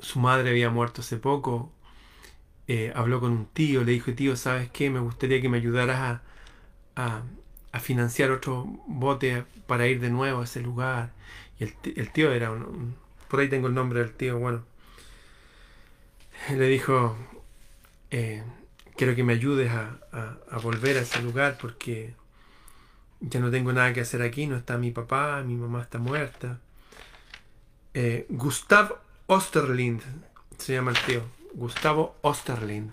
Su 0.00 0.20
madre 0.20 0.50
había 0.50 0.70
muerto 0.70 1.00
hace 1.02 1.16
poco. 1.16 1.72
Eh, 2.68 2.92
habló 2.94 3.20
con 3.20 3.32
un 3.32 3.46
tío, 3.46 3.84
le 3.84 3.92
dijo, 3.92 4.14
tío, 4.14 4.36
¿sabes 4.36 4.70
qué? 4.70 4.90
Me 4.90 5.00
gustaría 5.00 5.40
que 5.40 5.48
me 5.48 5.58
ayudaras 5.58 6.20
a, 6.96 7.22
a, 7.72 7.80
financiar 7.80 8.30
otro 8.30 8.64
bote 8.86 9.44
para 9.66 9.86
ir 9.88 10.00
de 10.00 10.10
nuevo 10.10 10.40
a 10.42 10.44
ese 10.44 10.60
lugar. 10.60 11.12
Y 11.58 11.64
el, 11.64 12.12
tío 12.12 12.32
era 12.32 12.50
un 12.52 13.03
por 13.28 13.40
ahí 13.40 13.48
tengo 13.48 13.68
el 13.68 13.74
nombre 13.74 14.00
del 14.00 14.12
tío, 14.12 14.38
bueno, 14.38 14.64
le 16.50 16.68
dijo, 16.68 17.16
eh, 18.10 18.42
quiero 18.96 19.14
que 19.14 19.24
me 19.24 19.32
ayudes 19.32 19.70
a, 19.72 19.98
volver 20.62 20.98
a 20.98 21.00
ese 21.00 21.22
lugar 21.22 21.58
porque 21.60 22.14
ya 23.20 23.40
no 23.40 23.50
tengo 23.50 23.72
nada 23.72 23.92
que 23.92 24.00
hacer 24.00 24.22
aquí, 24.22 24.46
no 24.46 24.56
está 24.56 24.78
mi 24.78 24.90
papá, 24.90 25.42
mi 25.44 25.54
mamá 25.54 25.82
está 25.82 25.98
muerta. 25.98 26.60
Eh, 27.94 28.26
Gustav 28.28 28.96
Osterlind 29.26 30.02
se 30.58 30.74
llama 30.74 30.90
el 30.90 30.98
tío, 30.98 31.22
Gustavo 31.54 32.16
Osterlind. 32.22 32.92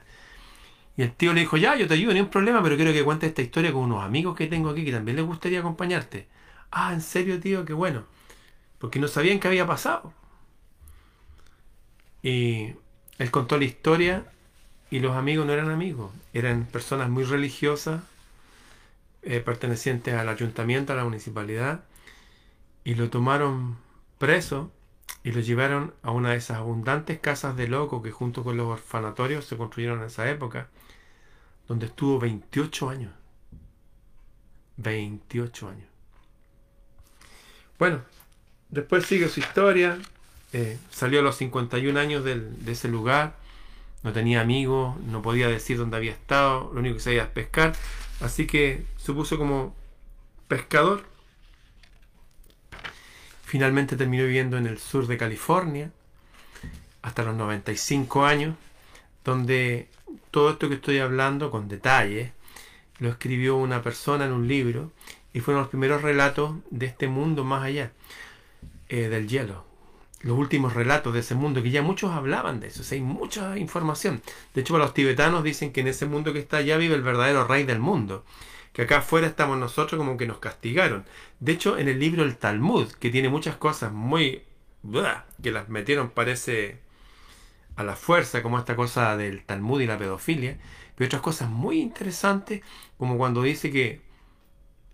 Y 0.98 1.04
el 1.04 1.14
tío 1.14 1.34
le 1.34 1.42
dijo, 1.42 1.58
ya, 1.58 1.76
yo 1.76 1.88
te 1.88 1.94
ayudo, 1.94 2.14
ni 2.14 2.20
un 2.20 2.30
problema, 2.30 2.62
pero 2.62 2.76
quiero 2.76 2.94
que 2.94 3.04
cuentes 3.04 3.30
esta 3.30 3.42
historia 3.42 3.72
con 3.72 3.84
unos 3.84 4.04
amigos 4.04 4.36
que 4.36 4.48
tengo 4.48 4.70
aquí 4.70 4.86
que 4.86 4.92
también 4.92 5.18
les 5.18 5.26
gustaría 5.26 5.60
acompañarte. 5.60 6.28
Ah, 6.70 6.94
en 6.94 7.02
serio, 7.02 7.40
tío, 7.40 7.66
qué 7.66 7.74
bueno. 7.74 8.06
Porque 8.78 9.00
no 9.00 9.08
sabían 9.08 9.40
qué 9.40 9.48
había 9.48 9.66
pasado. 9.66 10.14
Y 12.24 12.74
él 13.18 13.32
contó 13.32 13.58
la 13.58 13.66
historia 13.66 14.26
y 14.90 15.00
los 15.00 15.16
amigos 15.16 15.46
no 15.46 15.54
eran 15.54 15.70
amigos, 15.70 16.12
eran 16.34 16.66
personas 16.66 17.10
muy 17.10 17.24
religiosas, 17.24 18.04
eh, 19.22 19.40
pertenecientes 19.40 20.14
al 20.16 20.30
ayuntamiento, 20.30 20.94
a 20.94 20.96
la 20.96 21.04
municipalidad, 21.04 21.84
y 22.84 22.96
lo 22.96 23.10
tomaron 23.10 23.78
preso 24.18 24.72
y 25.24 25.32
lo 25.32 25.42
llevaron 25.42 25.94
a 26.02 26.12
una 26.12 26.32
de 26.32 26.38
esas 26.38 26.58
abundantes 26.58 27.20
casas 27.20 27.56
de 27.56 27.68
locos 27.68 28.02
que 28.02 28.12
junto 28.12 28.44
con 28.44 28.58
los 28.58 28.68
orfanatorios 28.68 29.46
se 29.46 29.58
construyeron 29.58 30.00
en 30.00 30.06
esa 30.06 30.30
época, 30.30 30.70
donde 31.68 31.86
estuvo 31.86 32.20
28 32.20 32.90
años. 32.90 33.14
28 34.78 35.70
años. 35.70 35.88
Bueno, 37.78 38.02
después 38.70 39.06
sigue 39.06 39.28
su 39.30 39.40
historia, 39.40 39.98
eh, 40.54 40.78
salió 40.90 41.20
a 41.20 41.24
los 41.24 41.38
51 41.38 42.00
años 42.00 42.24
de 42.24 42.72
ese 42.72 42.88
lugar, 42.88 43.36
no 44.04 44.14
tenía 44.14 44.42
amigos, 44.42 45.00
no 45.02 45.22
podía 45.22 45.48
decir 45.48 45.78
dónde 45.78 45.98
había 45.98 46.12
estado, 46.12 46.72
lo 46.74 46.80
único 46.80 46.96
que 46.96 47.02
sabía 47.02 47.24
es 47.24 47.30
pescar, 47.30 47.74
así 48.20 48.48
que 48.48 48.84
se 48.98 49.14
puso 49.14 49.38
como 49.38 49.76
pescador. 50.48 51.06
Finalmente 53.46 53.98
terminó 53.98 54.24
viviendo 54.24 54.58
en 54.58 54.66
el 54.66 54.80
sur 54.80 55.08
de 55.08 55.18
California 55.18 55.92
hasta 57.02 57.24
los 57.24 57.36
95 57.36 58.26
años, 58.26 58.56
donde 59.24 59.88
todo 60.32 60.52
esto 60.52 60.68
que 60.70 60.76
estoy 60.76 61.00
hablando 61.00 61.52
con 61.52 61.68
detalle 61.68 62.34
lo 63.00 63.10
escribió 63.10 63.56
una 63.56 63.82
persona 63.84 64.26
en 64.26 64.32
un 64.32 64.48
libro 64.48 64.92
y 65.34 65.42
fueron 65.42 65.62
los 65.62 65.70
primeros 65.70 66.02
relatos 66.02 66.56
de 66.70 66.88
este 66.88 67.08
mundo 67.08 67.44
más 67.44 67.64
allá 67.64 67.92
eh, 68.90 69.10
del 69.10 69.28
hielo 69.28 69.71
los 70.24 70.38
últimos 70.38 70.74
relatos 70.74 71.14
de 71.14 71.22
ese 71.22 71.36
mundo, 71.36 71.64
que 71.64 71.72
ya 71.72 71.82
muchos 71.82 72.12
hablaban 72.12 72.60
de 72.60 72.68
eso, 72.68 72.84
hay 72.94 73.02
mucha 73.02 73.58
información. 73.58 74.22
De 74.54 74.62
hecho, 74.62 74.78
los 74.78 74.94
tibetanos 74.94 75.44
dicen 75.44 75.72
que 75.72 75.82
en 75.82 75.88
ese 75.88 76.06
mundo 76.06 76.34
que 76.34 76.40
está 76.40 76.58
allá 76.58 76.78
vive 76.78 76.96
el 76.96 77.02
verdadero 77.02 77.48
rey 77.48 77.64
del 77.64 77.80
mundo, 77.80 78.24
que 78.74 78.84
acá 78.84 79.00
afuera 79.00 79.28
estamos 79.28 79.58
nosotros 79.58 79.98
como 79.98 80.18
que 80.18 80.28
nos 80.28 80.40
castigaron. 80.40 81.06
De 81.40 81.52
hecho, 81.54 81.78
en 81.78 81.88
el 81.88 82.00
libro 82.00 82.24
El 82.24 82.38
Talmud, 82.38 82.92
que 82.94 83.10
tiene 83.10 83.30
muchas 83.30 83.56
cosas 83.58 83.92
muy... 83.92 84.44
que 85.42 85.52
las 85.52 85.70
metieron 85.70 86.10
parece 86.10 86.80
a 87.76 87.84
la 87.84 87.96
fuerza, 87.96 88.44
como 88.44 88.60
esta 88.60 88.76
cosa 88.76 89.18
del 89.18 89.44
Talmud 89.44 89.82
y 89.82 89.88
la 89.88 89.98
pedofilia, 89.98 90.58
pero 90.96 91.08
otras 91.08 91.22
cosas 91.22 91.50
muy 91.50 91.80
interesantes, 91.80 92.62
como 92.98 93.18
cuando 93.18 93.42
dice 93.42 93.72
que 93.72 94.02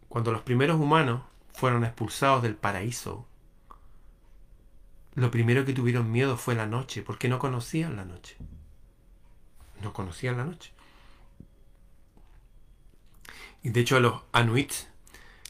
cuando 0.08 0.32
los 0.32 0.42
primeros 0.42 0.80
humanos 0.80 1.22
fueron 1.54 1.84
expulsados 1.84 2.44
del 2.44 2.56
paraíso, 2.56 3.28
lo 5.17 5.32
primero 5.32 5.65
que 5.65 5.73
tuvieron 5.73 6.12
miedo 6.12 6.38
fue 6.38 6.53
la 6.53 6.67
noche, 6.67 7.01
porque 7.01 7.27
no 7.27 7.39
conocían 7.39 7.95
la 7.95 8.06
noche. 8.06 8.38
No 9.82 9.91
conocían 9.91 10.38
la 10.38 10.45
noche. 10.45 10.73
Y 13.63 13.69
de 13.69 13.80
hecho 13.80 13.97
a 13.97 13.99
los 13.99 14.21
anuits, 14.32 14.89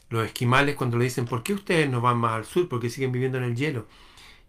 los 0.08 0.24
esquimales, 0.24 0.74
cuando 0.74 0.96
le 0.96 1.04
dicen, 1.04 1.26
¿por 1.26 1.42
qué 1.42 1.52
ustedes 1.52 1.90
no 1.90 2.00
van 2.00 2.16
más 2.16 2.32
al 2.32 2.46
sur? 2.46 2.66
Porque 2.66 2.88
siguen 2.88 3.12
viviendo 3.12 3.36
en 3.36 3.44
el 3.44 3.56
hielo. 3.56 3.86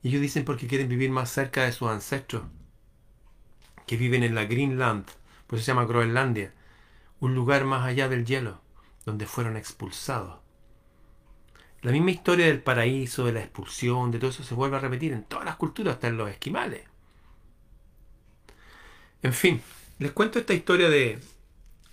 Y 0.02 0.08
ellos 0.08 0.22
dicen 0.22 0.46
porque 0.46 0.68
quieren 0.68 0.88
vivir 0.88 1.10
más 1.10 1.30
cerca 1.30 1.66
de 1.66 1.74
sus 1.74 1.90
ancestros, 1.90 2.44
que 3.86 3.98
viven 3.98 4.24
en 4.24 4.36
la 4.36 4.46
Greenland, 4.46 5.06
pues 5.48 5.64
se 5.64 5.68
llama 5.68 5.84
Groenlandia, 5.84 6.54
un 7.20 7.36
lugar 7.36 7.66
más 7.66 7.86
allá 7.86 8.08
del 8.08 8.24
hielo, 8.24 8.62
donde 9.04 9.26
fueron 9.26 9.58
expulsados. 9.58 10.40
La 11.82 11.92
misma 11.92 12.12
historia 12.12 12.46
del 12.48 12.62
paraíso, 12.62 13.26
de 13.26 13.32
la 13.32 13.40
expulsión, 13.40 14.12
de 14.12 14.20
todo 14.20 14.32
eso 14.32 14.44
se 14.44 14.56
vuelve 14.56 14.78
a 14.78 14.82
repetir 14.82 15.14
en 15.14 15.24
todas 15.24 15.46
las 15.46 15.56
culturas, 15.56 15.96
hasta 15.96 16.08
en 16.08 16.18
los 16.18 16.30
esquimales. 16.30 16.84
En 19.22 19.34
fin, 19.34 19.62
les 19.98 20.12
cuento 20.12 20.40
esta 20.40 20.54
historia 20.54 20.90
de 20.90 21.20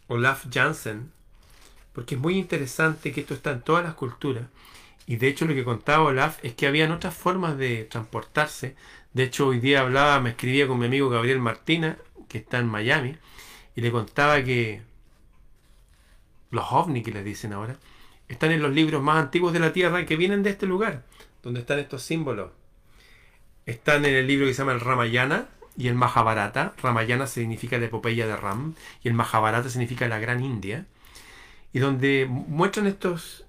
Olaf 0.09 0.47
Jansen, 0.53 1.13
porque 1.93 2.17
es 2.17 2.21
muy 2.21 2.37
interesante 2.37 3.13
que 3.13 3.21
esto 3.21 3.35
está 3.35 3.53
en 3.53 3.63
todas 3.63 3.85
las 3.85 3.95
culturas. 3.95 4.45
Y 5.07 5.17
de 5.17 5.29
hecho 5.29 5.45
lo 5.47 5.55
que 5.55 5.65
contaba 5.65 6.05
Olaf 6.05 6.45
es 6.45 6.55
que 6.55 6.67
habían 6.67 6.91
otras 6.91 7.15
formas 7.15 7.57
de 7.57 7.85
transportarse. 7.85 8.75
De 9.13 9.23
hecho 9.23 9.47
hoy 9.49 9.61
día 9.61 9.81
hablaba, 9.81 10.21
me 10.21 10.31
escribía 10.31 10.67
con 10.67 10.79
mi 10.79 10.87
amigo 10.87 11.09
Gabriel 11.09 11.39
Martina, 11.39 11.97
que 12.29 12.39
está 12.39 12.59
en 12.59 12.67
Miami, 12.67 13.17
y 13.77 13.81
le 13.81 13.93
contaba 13.93 14.43
que 14.43 14.83
los 16.51 16.65
ovnis 16.71 17.05
que 17.05 17.13
les 17.13 17.25
dicen 17.25 17.53
ahora, 17.53 17.77
están 18.29 18.53
en 18.53 18.63
los 18.63 18.73
libros 18.73 19.03
más 19.03 19.19
antiguos 19.19 19.53
de 19.53 19.61
la 19.61 19.73
Tierra 19.73 20.05
que 20.07 20.17
vienen 20.17 20.43
de 20.43 20.51
este 20.51 20.67
lugar, 20.67 21.05
donde 21.43 21.61
están 21.61 21.79
estos 21.79 22.03
símbolos. 22.03 22.51
Están 23.67 24.05
en 24.05 24.15
el 24.15 24.27
libro 24.27 24.47
que 24.47 24.55
se 24.55 24.59
llama 24.59 24.73
el 24.73 24.81
Ramayana 24.81 25.49
y 25.77 25.89
el 25.89 25.95
Mahabharata. 25.95 26.75
Ramayana 26.83 27.27
significa 27.27 27.79
la 27.79 27.87
epopeya 27.87 28.27
de 28.27 28.37
Ram 28.37 28.75
y 29.03 29.09
el 29.09 29.15
Mahabharata 29.15 29.69
significa 29.69 30.09
la 30.09 30.19
Gran 30.19 30.43
India. 30.43 30.87
Y 31.73 31.81
donde 31.81 32.27
muestran 32.27 32.87
estos 32.87 33.47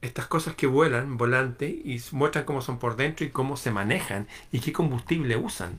estas 0.00 0.26
cosas 0.26 0.54
que 0.54 0.66
vuelan, 0.66 1.16
volante, 1.16 1.68
y 1.68 2.02
muestran 2.12 2.44
cómo 2.44 2.62
son 2.62 2.78
por 2.78 2.96
dentro 2.96 3.26
y 3.26 3.30
cómo 3.30 3.56
se 3.56 3.70
manejan 3.70 4.28
y 4.50 4.60
qué 4.60 4.72
combustible 4.72 5.36
usan. 5.36 5.78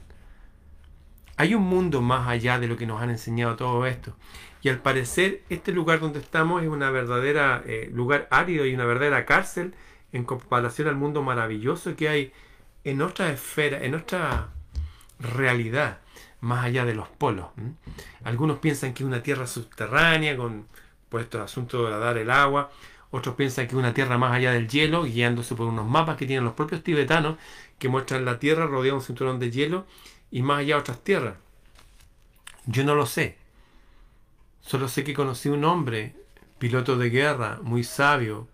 Hay 1.38 1.56
un 1.56 1.64
mundo 1.64 2.02
más 2.02 2.28
allá 2.28 2.60
de 2.60 2.68
lo 2.68 2.78
que 2.78 2.86
nos 2.86 3.02
han 3.02 3.10
enseñado 3.10 3.56
todo 3.56 3.86
esto. 3.88 4.16
Y 4.62 4.70
al 4.70 4.80
parecer 4.80 5.44
este 5.50 5.72
lugar 5.72 6.00
donde 6.00 6.20
estamos 6.20 6.62
es 6.62 6.70
una 6.70 6.92
verdadera 6.92 7.64
eh, 7.66 7.90
lugar 7.92 8.28
árido 8.32 8.66
y 8.66 8.74
una 8.74 8.86
verdadera 8.86 9.26
cárcel 9.26 9.74
en 10.12 10.24
comparación 10.24 10.88
al 10.88 10.96
mundo 10.96 11.24
maravilloso 11.24 11.96
que 11.96 12.10
hay 12.10 12.34
en 12.84 13.02
otra 13.02 13.32
esfera, 13.32 13.84
en 13.84 13.96
otra 13.96 14.50
realidad, 15.20 16.00
más 16.42 16.66
allá 16.66 16.86
de 16.86 16.94
los 16.94 17.08
polos. 17.08 17.48
Algunos 18.24 18.60
piensan 18.60 18.94
que 18.94 19.04
es 19.04 19.08
una 19.08 19.24
tierra 19.24 19.48
subterránea 19.48 20.36
con 20.38 20.68
por 21.12 21.22
estos 21.22 21.42
asuntos 21.42 21.92
de 21.92 22.00
dar 22.00 22.18
el 22.18 22.32
agua. 22.32 22.72
Otros 23.12 23.36
piensan 23.36 23.68
que 23.68 23.72
es 23.72 23.78
una 23.78 23.94
tierra 23.94 24.18
más 24.18 24.32
allá 24.32 24.54
del 24.54 24.70
hielo, 24.70 25.04
guiándose 25.04 25.56
por 25.56 25.68
unos 25.68 25.86
mapas 25.86 26.16
que 26.16 26.26
tienen 26.26 26.46
los 26.46 26.54
propios 26.54 26.82
tibetanos, 26.84 27.38
que 27.78 27.90
muestran 27.90 28.24
la 28.24 28.40
tierra 28.40 28.66
rodeada 28.66 28.86
de 28.86 28.92
un 28.94 29.02
cinturón 29.02 29.38
de 29.38 29.52
hielo 29.52 29.86
y 30.32 30.42
más 30.42 30.60
allá 30.60 30.78
otras 30.78 31.04
tierras. 31.04 31.36
Yo 32.66 32.86
no 32.86 32.96
lo 32.96 33.06
sé. 33.06 33.41
Solo 34.62 34.88
sé 34.88 35.04
que 35.04 35.14
conocí 35.14 35.50
un 35.50 35.64
hombre, 35.66 36.16
piloto 36.60 36.98
de 36.98 37.10
guerra, 37.10 37.60
muy 37.64 37.84
sabio, 37.84 38.48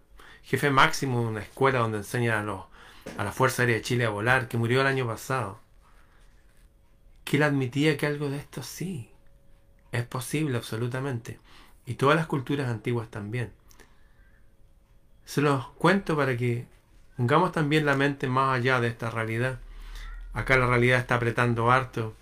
jefe 0.44 0.70
máximo 0.70 1.22
de 1.22 1.28
una 1.28 1.42
escuela 1.42 1.80
donde 1.80 2.00
enseña 2.00 2.40
a, 2.40 2.44
los, 2.44 2.64
a 3.18 3.24
la 3.24 3.32
Fuerza 3.32 3.62
Aérea 3.62 3.76
de 3.76 3.82
Chile 3.82 4.06
a 4.06 4.10
volar, 4.10 4.48
que 4.48 4.58
murió 4.58 4.82
el 4.82 4.88
año 4.88 5.06
pasado. 5.06 5.60
Que 7.26 7.38
él 7.38 7.44
admitía 7.44 7.98
que 7.98 8.08
algo 8.08 8.30
de 8.30 8.38
esto 8.38 8.64
sí. 8.64 9.12
Es 9.92 10.06
posible, 10.06 10.58
absolutamente. 10.58 11.40
Y 11.86 11.96
todas 11.96 12.16
las 12.16 12.28
culturas 12.28 12.70
antiguas 12.70 13.10
también. 13.10 13.52
Se 15.26 15.42
los 15.42 15.68
cuento 15.72 16.16
para 16.16 16.38
que 16.38 16.66
pongamos 17.18 17.52
también 17.52 17.86
la 17.86 17.98
mente 17.98 18.28
más 18.28 18.58
allá 18.58 18.80
de 18.80 18.88
esta 18.88 19.12
realidad. 19.12 19.60
Acá 20.32 20.58
la 20.58 20.68
realidad 20.68 21.00
está 21.00 21.16
apretando 21.16 21.70
harto 21.70 22.16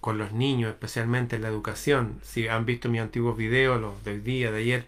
con 0.00 0.18
los 0.18 0.32
niños, 0.32 0.70
especialmente 0.70 1.36
en 1.36 1.42
la 1.42 1.48
educación. 1.48 2.20
Si 2.22 2.48
han 2.48 2.64
visto 2.64 2.88
mis 2.88 3.00
antiguos 3.00 3.36
videos, 3.36 3.80
los 3.80 4.04
del 4.04 4.22
día, 4.22 4.50
de 4.50 4.58
ayer, 4.58 4.86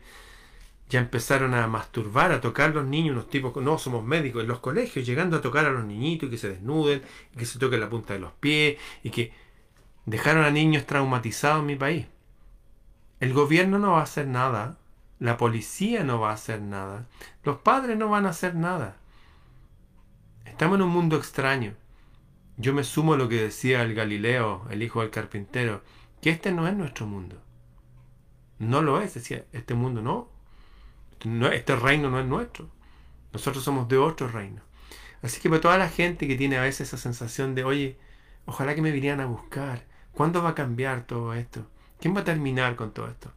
ya 0.88 1.00
empezaron 1.00 1.54
a 1.54 1.66
masturbar, 1.66 2.32
a 2.32 2.40
tocar 2.40 2.70
a 2.70 2.74
los 2.74 2.84
niños, 2.84 3.12
unos 3.12 3.30
tipos, 3.30 3.54
no 3.56 3.78
somos 3.78 4.04
médicos, 4.04 4.42
en 4.42 4.48
los 4.48 4.60
colegios, 4.60 5.06
llegando 5.06 5.36
a 5.36 5.40
tocar 5.40 5.66
a 5.66 5.70
los 5.70 5.84
niñitos 5.84 6.28
y 6.28 6.30
que 6.32 6.38
se 6.38 6.48
desnuden, 6.48 7.02
y 7.34 7.38
que 7.38 7.46
se 7.46 7.58
toquen 7.58 7.80
la 7.80 7.88
punta 7.88 8.14
de 8.14 8.20
los 8.20 8.32
pies, 8.32 8.78
y 9.02 9.10
que 9.10 9.32
dejaron 10.06 10.44
a 10.44 10.50
niños 10.50 10.86
traumatizados 10.86 11.60
en 11.60 11.66
mi 11.66 11.76
país. 11.76 12.06
El 13.20 13.32
gobierno 13.32 13.78
no 13.78 13.92
va 13.92 14.00
a 14.00 14.04
hacer 14.04 14.26
nada, 14.26 14.78
la 15.18 15.36
policía 15.36 16.02
no 16.02 16.18
va 16.20 16.30
a 16.30 16.34
hacer 16.34 16.62
nada, 16.62 17.06
los 17.44 17.58
padres 17.58 17.96
no 17.96 18.08
van 18.08 18.26
a 18.26 18.30
hacer 18.30 18.54
nada. 18.54 18.96
Estamos 20.44 20.76
en 20.76 20.82
un 20.82 20.90
mundo 20.90 21.16
extraño. 21.16 21.74
Yo 22.60 22.74
me 22.74 22.84
sumo 22.84 23.14
a 23.14 23.16
lo 23.16 23.26
que 23.26 23.40
decía 23.40 23.80
el 23.80 23.94
Galileo, 23.94 24.66
el 24.68 24.82
hijo 24.82 25.00
del 25.00 25.08
carpintero, 25.08 25.82
que 26.20 26.28
este 26.28 26.52
no 26.52 26.68
es 26.68 26.76
nuestro 26.76 27.06
mundo. 27.06 27.40
No 28.58 28.82
lo 28.82 29.00
es, 29.00 29.14
decía, 29.14 29.46
este 29.52 29.72
mundo 29.72 30.02
no. 30.02 30.28
Este 31.52 31.74
reino 31.74 32.10
no 32.10 32.20
es 32.20 32.26
nuestro. 32.26 32.68
Nosotros 33.32 33.64
somos 33.64 33.88
de 33.88 33.96
otro 33.96 34.28
reino. 34.28 34.60
Así 35.22 35.40
que 35.40 35.48
para 35.48 35.62
toda 35.62 35.78
la 35.78 35.88
gente 35.88 36.28
que 36.28 36.36
tiene 36.36 36.58
a 36.58 36.62
veces 36.62 36.88
esa 36.88 36.98
sensación 36.98 37.54
de, 37.54 37.64
oye, 37.64 37.98
ojalá 38.44 38.74
que 38.74 38.82
me 38.82 38.92
vinieran 38.92 39.20
a 39.20 39.26
buscar. 39.26 39.86
¿Cuándo 40.12 40.42
va 40.42 40.50
a 40.50 40.54
cambiar 40.54 41.06
todo 41.06 41.32
esto? 41.32 41.66
¿Quién 41.98 42.14
va 42.14 42.20
a 42.20 42.24
terminar 42.24 42.76
con 42.76 42.92
todo 42.92 43.08
esto? 43.08 43.32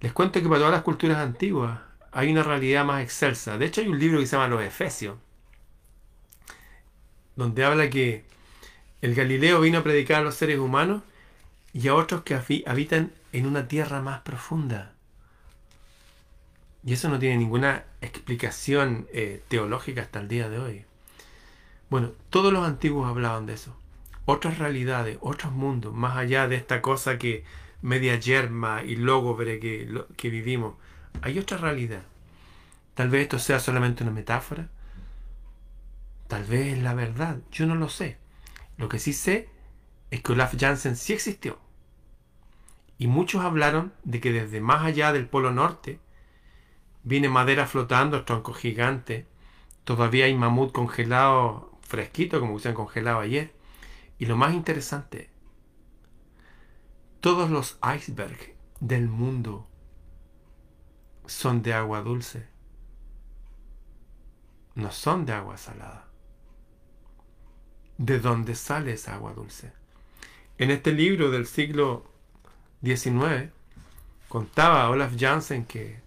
Les 0.00 0.14
cuento 0.14 0.40
que 0.40 0.48
para 0.48 0.60
todas 0.60 0.72
las 0.72 0.82
culturas 0.82 1.18
antiguas 1.18 1.78
hay 2.10 2.32
una 2.32 2.42
realidad 2.42 2.86
más 2.86 3.02
excelsa. 3.02 3.58
De 3.58 3.66
hecho, 3.66 3.82
hay 3.82 3.88
un 3.88 3.98
libro 3.98 4.18
que 4.18 4.26
se 4.26 4.36
llama 4.36 4.48
Los 4.48 4.62
Efesios, 4.62 5.18
donde 7.38 7.64
habla 7.64 7.88
que 7.88 8.24
el 9.00 9.14
Galileo 9.14 9.60
vino 9.60 9.78
a 9.78 9.84
predicar 9.84 10.22
a 10.22 10.24
los 10.24 10.34
seres 10.34 10.58
humanos 10.58 11.02
y 11.72 11.86
a 11.86 11.94
otros 11.94 12.22
que 12.22 12.34
habitan 12.66 13.12
en 13.32 13.46
una 13.46 13.68
tierra 13.68 14.02
más 14.02 14.22
profunda. 14.22 14.92
Y 16.84 16.94
eso 16.94 17.08
no 17.08 17.20
tiene 17.20 17.36
ninguna 17.36 17.84
explicación 18.00 19.06
eh, 19.12 19.40
teológica 19.46 20.02
hasta 20.02 20.18
el 20.18 20.26
día 20.26 20.48
de 20.48 20.58
hoy. 20.58 20.84
Bueno, 21.90 22.10
todos 22.28 22.52
los 22.52 22.66
antiguos 22.66 23.08
hablaban 23.08 23.46
de 23.46 23.54
eso. 23.54 23.76
Otras 24.24 24.58
realidades, 24.58 25.18
otros 25.20 25.52
mundos, 25.52 25.94
más 25.94 26.16
allá 26.16 26.48
de 26.48 26.56
esta 26.56 26.82
cosa 26.82 27.18
que 27.18 27.44
media 27.82 28.16
yerma 28.16 28.82
y 28.82 28.96
lógobre 28.96 29.60
que, 29.60 29.88
que 30.16 30.28
vivimos. 30.28 30.74
Hay 31.22 31.38
otra 31.38 31.58
realidad. 31.58 32.02
Tal 32.94 33.10
vez 33.10 33.22
esto 33.22 33.38
sea 33.38 33.60
solamente 33.60 34.02
una 34.02 34.12
metáfora, 34.12 34.66
vez 36.48 36.74
es 36.74 36.82
la 36.82 36.94
verdad, 36.94 37.38
yo 37.52 37.66
no 37.66 37.74
lo 37.74 37.88
sé. 37.88 38.18
Lo 38.76 38.88
que 38.88 38.98
sí 38.98 39.12
sé 39.12 39.48
es 40.10 40.22
que 40.22 40.32
Olaf 40.32 40.54
Janssen 40.58 40.96
sí 40.96 41.12
existió. 41.12 41.58
Y 42.98 43.06
muchos 43.06 43.44
hablaron 43.44 43.92
de 44.04 44.20
que 44.20 44.32
desde 44.32 44.60
más 44.60 44.84
allá 44.84 45.12
del 45.12 45.28
Polo 45.28 45.52
Norte 45.52 46.00
viene 47.04 47.28
madera 47.28 47.66
flotando, 47.66 48.24
troncos 48.24 48.58
gigantes. 48.58 49.26
Todavía 49.84 50.24
hay 50.24 50.34
mamut 50.34 50.72
congelado, 50.72 51.78
fresquito, 51.82 52.40
como 52.40 52.58
se 52.58 52.70
han 52.70 52.74
congelado 52.74 53.20
ayer. 53.20 53.54
Y 54.18 54.26
lo 54.26 54.36
más 54.36 54.54
interesante, 54.54 55.30
todos 57.20 57.50
los 57.50 57.78
icebergs 57.96 58.50
del 58.80 59.08
mundo 59.08 59.68
son 61.26 61.62
de 61.62 61.74
agua 61.74 62.02
dulce. 62.02 62.48
No 64.74 64.90
son 64.90 65.26
de 65.26 65.32
agua 65.32 65.56
salada 65.56 66.07
de 67.98 68.20
dónde 68.20 68.54
sale 68.54 68.92
esa 68.92 69.14
agua 69.14 69.34
dulce. 69.34 69.72
En 70.56 70.70
este 70.70 70.92
libro 70.92 71.30
del 71.30 71.46
siglo 71.46 72.04
XIX 72.82 73.50
contaba 74.28 74.88
Olaf 74.88 75.12
Janssen 75.18 75.64
que 75.64 76.00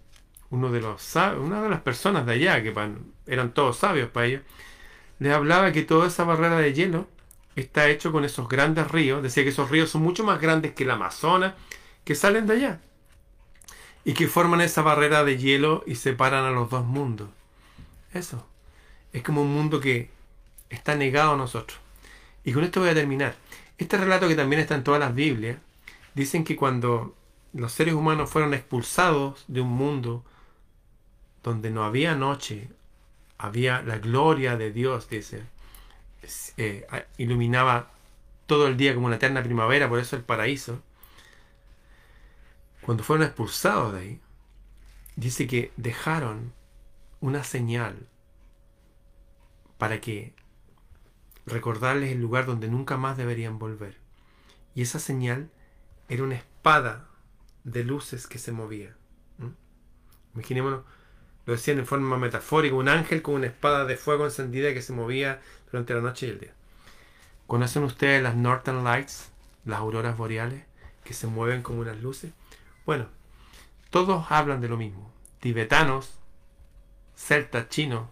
uno 0.50 0.70
de 0.70 0.80
los 0.80 1.16
una 1.40 1.62
de 1.62 1.70
las 1.70 1.80
personas 1.80 2.26
de 2.26 2.32
allá 2.32 2.62
que 2.62 2.74
eran 3.26 3.54
todos 3.54 3.78
sabios 3.78 4.10
para 4.10 4.26
ellos 4.26 4.42
les 5.18 5.32
hablaba 5.32 5.72
que 5.72 5.82
toda 5.82 6.08
esa 6.08 6.24
barrera 6.24 6.58
de 6.58 6.72
hielo 6.72 7.06
está 7.54 7.88
hecho 7.88 8.12
con 8.12 8.24
esos 8.24 8.48
grandes 8.48 8.90
ríos, 8.90 9.22
decía 9.22 9.44
que 9.44 9.50
esos 9.50 9.70
ríos 9.70 9.90
son 9.90 10.02
mucho 10.02 10.24
más 10.24 10.40
grandes 10.40 10.72
que 10.72 10.84
el 10.84 10.90
Amazonas 10.90 11.54
que 12.04 12.14
salen 12.14 12.46
de 12.46 12.54
allá 12.54 12.80
y 14.04 14.14
que 14.14 14.26
forman 14.26 14.60
esa 14.60 14.82
barrera 14.82 15.24
de 15.24 15.38
hielo 15.38 15.84
y 15.86 15.94
separan 15.94 16.44
a 16.44 16.50
los 16.50 16.70
dos 16.70 16.84
mundos. 16.84 17.28
Eso 18.12 18.44
es 19.12 19.22
como 19.22 19.42
un 19.42 19.52
mundo 19.52 19.80
que 19.80 20.10
está 20.70 20.96
negado 20.96 21.34
a 21.34 21.36
nosotros. 21.36 21.81
Y 22.44 22.52
con 22.52 22.64
esto 22.64 22.80
voy 22.80 22.90
a 22.90 22.94
terminar. 22.94 23.36
Este 23.78 23.96
relato 23.96 24.28
que 24.28 24.34
también 24.34 24.60
está 24.60 24.74
en 24.74 24.84
todas 24.84 25.00
las 25.00 25.14
Biblias, 25.14 25.58
dicen 26.14 26.44
que 26.44 26.56
cuando 26.56 27.14
los 27.52 27.72
seres 27.72 27.94
humanos 27.94 28.30
fueron 28.30 28.54
expulsados 28.54 29.44
de 29.48 29.60
un 29.60 29.70
mundo 29.70 30.24
donde 31.42 31.70
no 31.70 31.84
había 31.84 32.14
noche, 32.14 32.68
había 33.38 33.82
la 33.82 33.98
gloria 33.98 34.56
de 34.56 34.72
Dios, 34.72 35.08
dice, 35.08 35.42
eh, 36.56 36.86
iluminaba 37.18 37.90
todo 38.46 38.68
el 38.68 38.76
día 38.76 38.94
como 38.94 39.06
una 39.06 39.16
eterna 39.16 39.42
primavera, 39.42 39.88
por 39.88 39.98
eso 39.98 40.16
el 40.16 40.22
paraíso. 40.22 40.80
Cuando 42.82 43.04
fueron 43.04 43.26
expulsados 43.26 43.94
de 43.94 44.00
ahí, 44.00 44.20
dice 45.16 45.46
que 45.46 45.72
dejaron 45.76 46.52
una 47.20 47.44
señal 47.44 48.06
para 49.78 50.00
que 50.00 50.34
recordarles 51.46 52.12
el 52.12 52.20
lugar 52.20 52.46
donde 52.46 52.68
nunca 52.68 52.96
más 52.96 53.16
deberían 53.16 53.58
volver. 53.58 53.96
Y 54.74 54.82
esa 54.82 54.98
señal 54.98 55.50
era 56.08 56.22
una 56.22 56.36
espada 56.36 57.08
de 57.64 57.84
luces 57.84 58.26
que 58.26 58.38
se 58.38 58.52
movía. 58.52 58.96
Imaginémonos, 60.34 60.82
lo 61.44 61.52
decían 61.52 61.78
en 61.78 61.86
forma 61.86 62.16
metafórica, 62.16 62.74
un 62.74 62.88
ángel 62.88 63.22
con 63.22 63.34
una 63.34 63.46
espada 63.46 63.84
de 63.84 63.96
fuego 63.96 64.24
encendida 64.24 64.72
que 64.72 64.82
se 64.82 64.92
movía 64.92 65.42
durante 65.70 65.94
la 65.94 66.00
noche 66.00 66.26
y 66.26 66.30
el 66.30 66.40
día. 66.40 66.54
¿Conocen 67.46 67.82
ustedes 67.84 68.22
las 68.22 68.36
Northern 68.36 68.84
Lights, 68.84 69.30
las 69.64 69.80
auroras 69.80 70.16
boreales, 70.16 70.64
que 71.04 71.14
se 71.14 71.26
mueven 71.26 71.62
como 71.62 71.80
unas 71.80 72.00
luces? 72.00 72.32
Bueno, 72.86 73.08
todos 73.90 74.26
hablan 74.30 74.60
de 74.60 74.68
lo 74.68 74.76
mismo. 74.76 75.12
Tibetanos, 75.40 76.14
celtas, 77.14 77.68
chinos, 77.68 78.08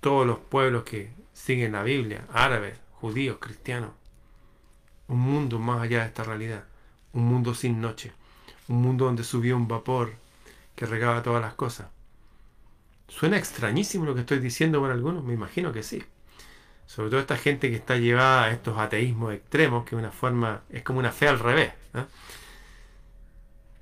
todos 0.00 0.26
los 0.26 0.38
pueblos 0.38 0.84
que 0.84 1.12
siguen 1.38 1.72
la 1.72 1.82
Biblia, 1.82 2.26
árabes, 2.32 2.78
judíos, 2.92 3.38
cristianos, 3.40 3.92
un 5.06 5.20
mundo 5.20 5.58
más 5.58 5.80
allá 5.80 6.00
de 6.00 6.06
esta 6.06 6.24
realidad, 6.24 6.64
un 7.12 7.26
mundo 7.26 7.54
sin 7.54 7.80
noche, 7.80 8.12
un 8.66 8.82
mundo 8.82 9.04
donde 9.06 9.24
subió 9.24 9.56
un 9.56 9.68
vapor 9.68 10.14
que 10.74 10.84
regaba 10.84 11.22
todas 11.22 11.40
las 11.40 11.54
cosas. 11.54 11.86
Suena 13.06 13.38
extrañísimo 13.38 14.04
lo 14.04 14.14
que 14.14 14.20
estoy 14.20 14.40
diciendo 14.40 14.82
para 14.82 14.92
algunos, 14.92 15.24
me 15.24 15.32
imagino 15.32 15.72
que 15.72 15.82
sí. 15.82 16.04
Sobre 16.86 17.08
todo 17.08 17.20
esta 17.20 17.36
gente 17.36 17.70
que 17.70 17.76
está 17.76 17.96
llevada 17.96 18.44
a 18.44 18.50
estos 18.50 18.76
ateísmos 18.76 19.32
extremos, 19.32 19.84
que 19.84 19.96
una 19.96 20.10
forma, 20.10 20.62
es 20.70 20.82
como 20.82 20.98
una 20.98 21.12
fe 21.12 21.28
al 21.28 21.38
revés. 21.38 21.72
¿eh? 21.94 22.04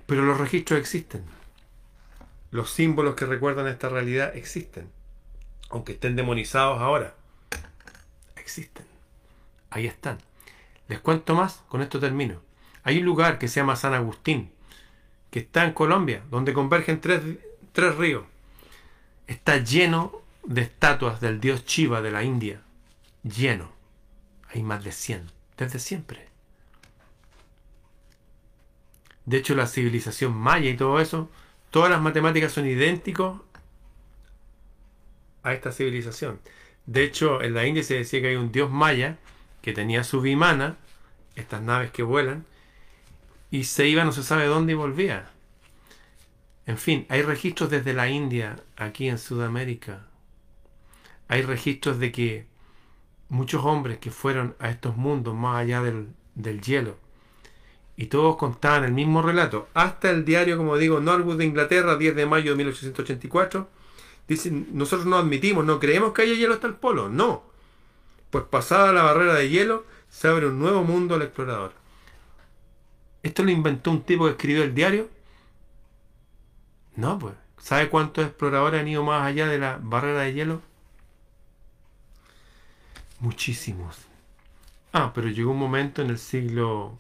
Pero 0.06 0.22
los 0.22 0.38
registros 0.38 0.78
existen. 0.78 1.24
Los 2.50 2.70
símbolos 2.70 3.14
que 3.14 3.26
recuerdan 3.26 3.66
esta 3.66 3.88
realidad 3.88 4.36
existen. 4.36 4.90
Aunque 5.70 5.92
estén 5.92 6.16
demonizados 6.16 6.80
ahora. 6.80 7.14
Existen. 8.46 8.86
Ahí 9.70 9.88
están. 9.88 10.18
Les 10.86 11.00
cuento 11.00 11.34
más, 11.34 11.64
con 11.68 11.82
esto 11.82 11.98
termino. 11.98 12.40
Hay 12.84 13.00
un 13.00 13.04
lugar 13.04 13.40
que 13.40 13.48
se 13.48 13.58
llama 13.58 13.74
San 13.74 13.92
Agustín, 13.92 14.52
que 15.32 15.40
está 15.40 15.64
en 15.64 15.72
Colombia, 15.72 16.22
donde 16.30 16.52
convergen 16.52 17.00
tres, 17.00 17.22
tres 17.72 17.96
ríos. 17.96 18.24
Está 19.26 19.56
lleno 19.56 20.22
de 20.44 20.62
estatuas 20.62 21.20
del 21.20 21.40
dios 21.40 21.64
Chiva 21.64 22.00
de 22.02 22.12
la 22.12 22.22
India. 22.22 22.62
Lleno. 23.24 23.72
Hay 24.54 24.62
más 24.62 24.84
de 24.84 24.92
100, 24.92 25.28
desde 25.58 25.80
siempre. 25.80 26.28
De 29.24 29.38
hecho, 29.38 29.56
la 29.56 29.66
civilización 29.66 30.32
maya 30.32 30.70
y 30.70 30.76
todo 30.76 31.00
eso, 31.00 31.28
todas 31.72 31.90
las 31.90 32.00
matemáticas 32.00 32.52
son 32.52 32.66
idénticos 32.68 33.40
a 35.42 35.52
esta 35.52 35.72
civilización. 35.72 36.38
De 36.86 37.02
hecho, 37.02 37.42
en 37.42 37.54
la 37.54 37.66
India 37.66 37.82
se 37.82 37.94
decía 37.94 38.20
que 38.20 38.28
hay 38.28 38.36
un 38.36 38.52
dios 38.52 38.70
maya 38.70 39.18
que 39.60 39.72
tenía 39.72 40.04
su 40.04 40.20
vimana, 40.20 40.76
estas 41.34 41.60
naves 41.62 41.90
que 41.90 42.04
vuelan, 42.04 42.44
y 43.50 43.64
se 43.64 43.88
iba 43.88 44.04
no 44.04 44.12
se 44.12 44.22
sabe 44.22 44.46
dónde 44.46 44.72
y 44.72 44.76
volvía. 44.76 45.30
En 46.66 46.78
fin, 46.78 47.06
hay 47.08 47.22
registros 47.22 47.70
desde 47.70 47.92
la 47.92 48.08
India, 48.08 48.56
aquí 48.76 49.08
en 49.08 49.18
Sudamérica. 49.18 50.06
Hay 51.28 51.42
registros 51.42 51.98
de 51.98 52.12
que 52.12 52.46
muchos 53.28 53.64
hombres 53.64 53.98
que 53.98 54.10
fueron 54.10 54.54
a 54.60 54.70
estos 54.70 54.96
mundos 54.96 55.34
más 55.34 55.56
allá 55.56 55.82
del, 55.82 56.08
del 56.34 56.60
hielo, 56.60 56.96
y 57.96 58.06
todos 58.06 58.36
contaban 58.36 58.84
el 58.84 58.92
mismo 58.92 59.22
relato, 59.22 59.68
hasta 59.74 60.10
el 60.10 60.24
diario, 60.24 60.56
como 60.56 60.76
digo, 60.76 61.00
Norwood 61.00 61.38
de 61.38 61.46
Inglaterra, 61.46 61.96
10 61.96 62.14
de 62.14 62.26
mayo 62.26 62.52
de 62.52 62.58
1884, 62.58 63.68
dicen, 64.28 64.68
nosotros 64.72 65.06
no 65.06 65.16
admitimos, 65.16 65.64
no 65.64 65.78
creemos 65.78 66.12
que 66.12 66.22
haya 66.22 66.34
hielo 66.34 66.54
hasta 66.54 66.66
el 66.66 66.74
polo, 66.74 67.08
no. 67.08 67.42
Pues 68.30 68.44
pasada 68.44 68.92
la 68.92 69.02
barrera 69.02 69.34
de 69.34 69.48
hielo, 69.48 69.84
se 70.10 70.28
abre 70.28 70.46
un 70.46 70.58
nuevo 70.58 70.84
mundo 70.84 71.14
al 71.14 71.22
explorador. 71.22 71.72
¿Esto 73.22 73.42
lo 73.42 73.50
inventó 73.50 73.90
un 73.90 74.02
tipo 74.02 74.24
que 74.24 74.32
escribió 74.32 74.62
el 74.62 74.74
diario? 74.74 75.08
No, 76.94 77.18
pues. 77.18 77.34
¿Sabe 77.58 77.88
cuántos 77.88 78.24
exploradores 78.24 78.80
han 78.80 78.88
ido 78.88 79.02
más 79.02 79.26
allá 79.26 79.48
de 79.48 79.58
la 79.58 79.78
barrera 79.82 80.20
de 80.20 80.34
hielo? 80.34 80.62
Muchísimos. 83.18 83.96
Ah, 84.92 85.12
pero 85.14 85.28
llegó 85.28 85.50
un 85.50 85.58
momento 85.58 86.02
en 86.02 86.10
el 86.10 86.18
siglo 86.18 86.98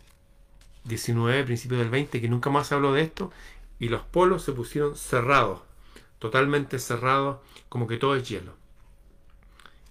19, 0.84 1.44
principio 1.44 1.78
del 1.78 1.90
20, 1.90 2.20
que 2.20 2.28
nunca 2.28 2.50
más 2.50 2.66
se 2.66 2.74
habló 2.74 2.92
de 2.92 3.02
esto, 3.02 3.32
y 3.78 3.88
los 3.88 4.02
polos 4.02 4.42
se 4.42 4.52
pusieron 4.52 4.96
cerrados, 4.96 5.60
totalmente 6.18 6.78
cerrados, 6.78 7.38
como 7.68 7.86
que 7.86 7.96
todo 7.96 8.16
es 8.16 8.28
hielo. 8.28 8.54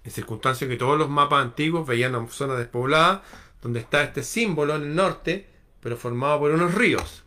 En 0.04 0.10
circunstancias 0.10 0.68
que 0.68 0.76
todos 0.76 0.98
los 0.98 1.08
mapas 1.08 1.44
antiguos 1.44 1.86
veían 1.86 2.14
una 2.14 2.28
zona 2.28 2.54
despoblada, 2.54 3.22
donde 3.62 3.80
está 3.80 4.02
este 4.02 4.22
símbolo 4.22 4.76
en 4.76 4.82
el 4.82 4.94
norte, 4.94 5.48
pero 5.80 5.96
formado 5.96 6.40
por 6.40 6.50
unos 6.52 6.74
ríos. 6.74 7.24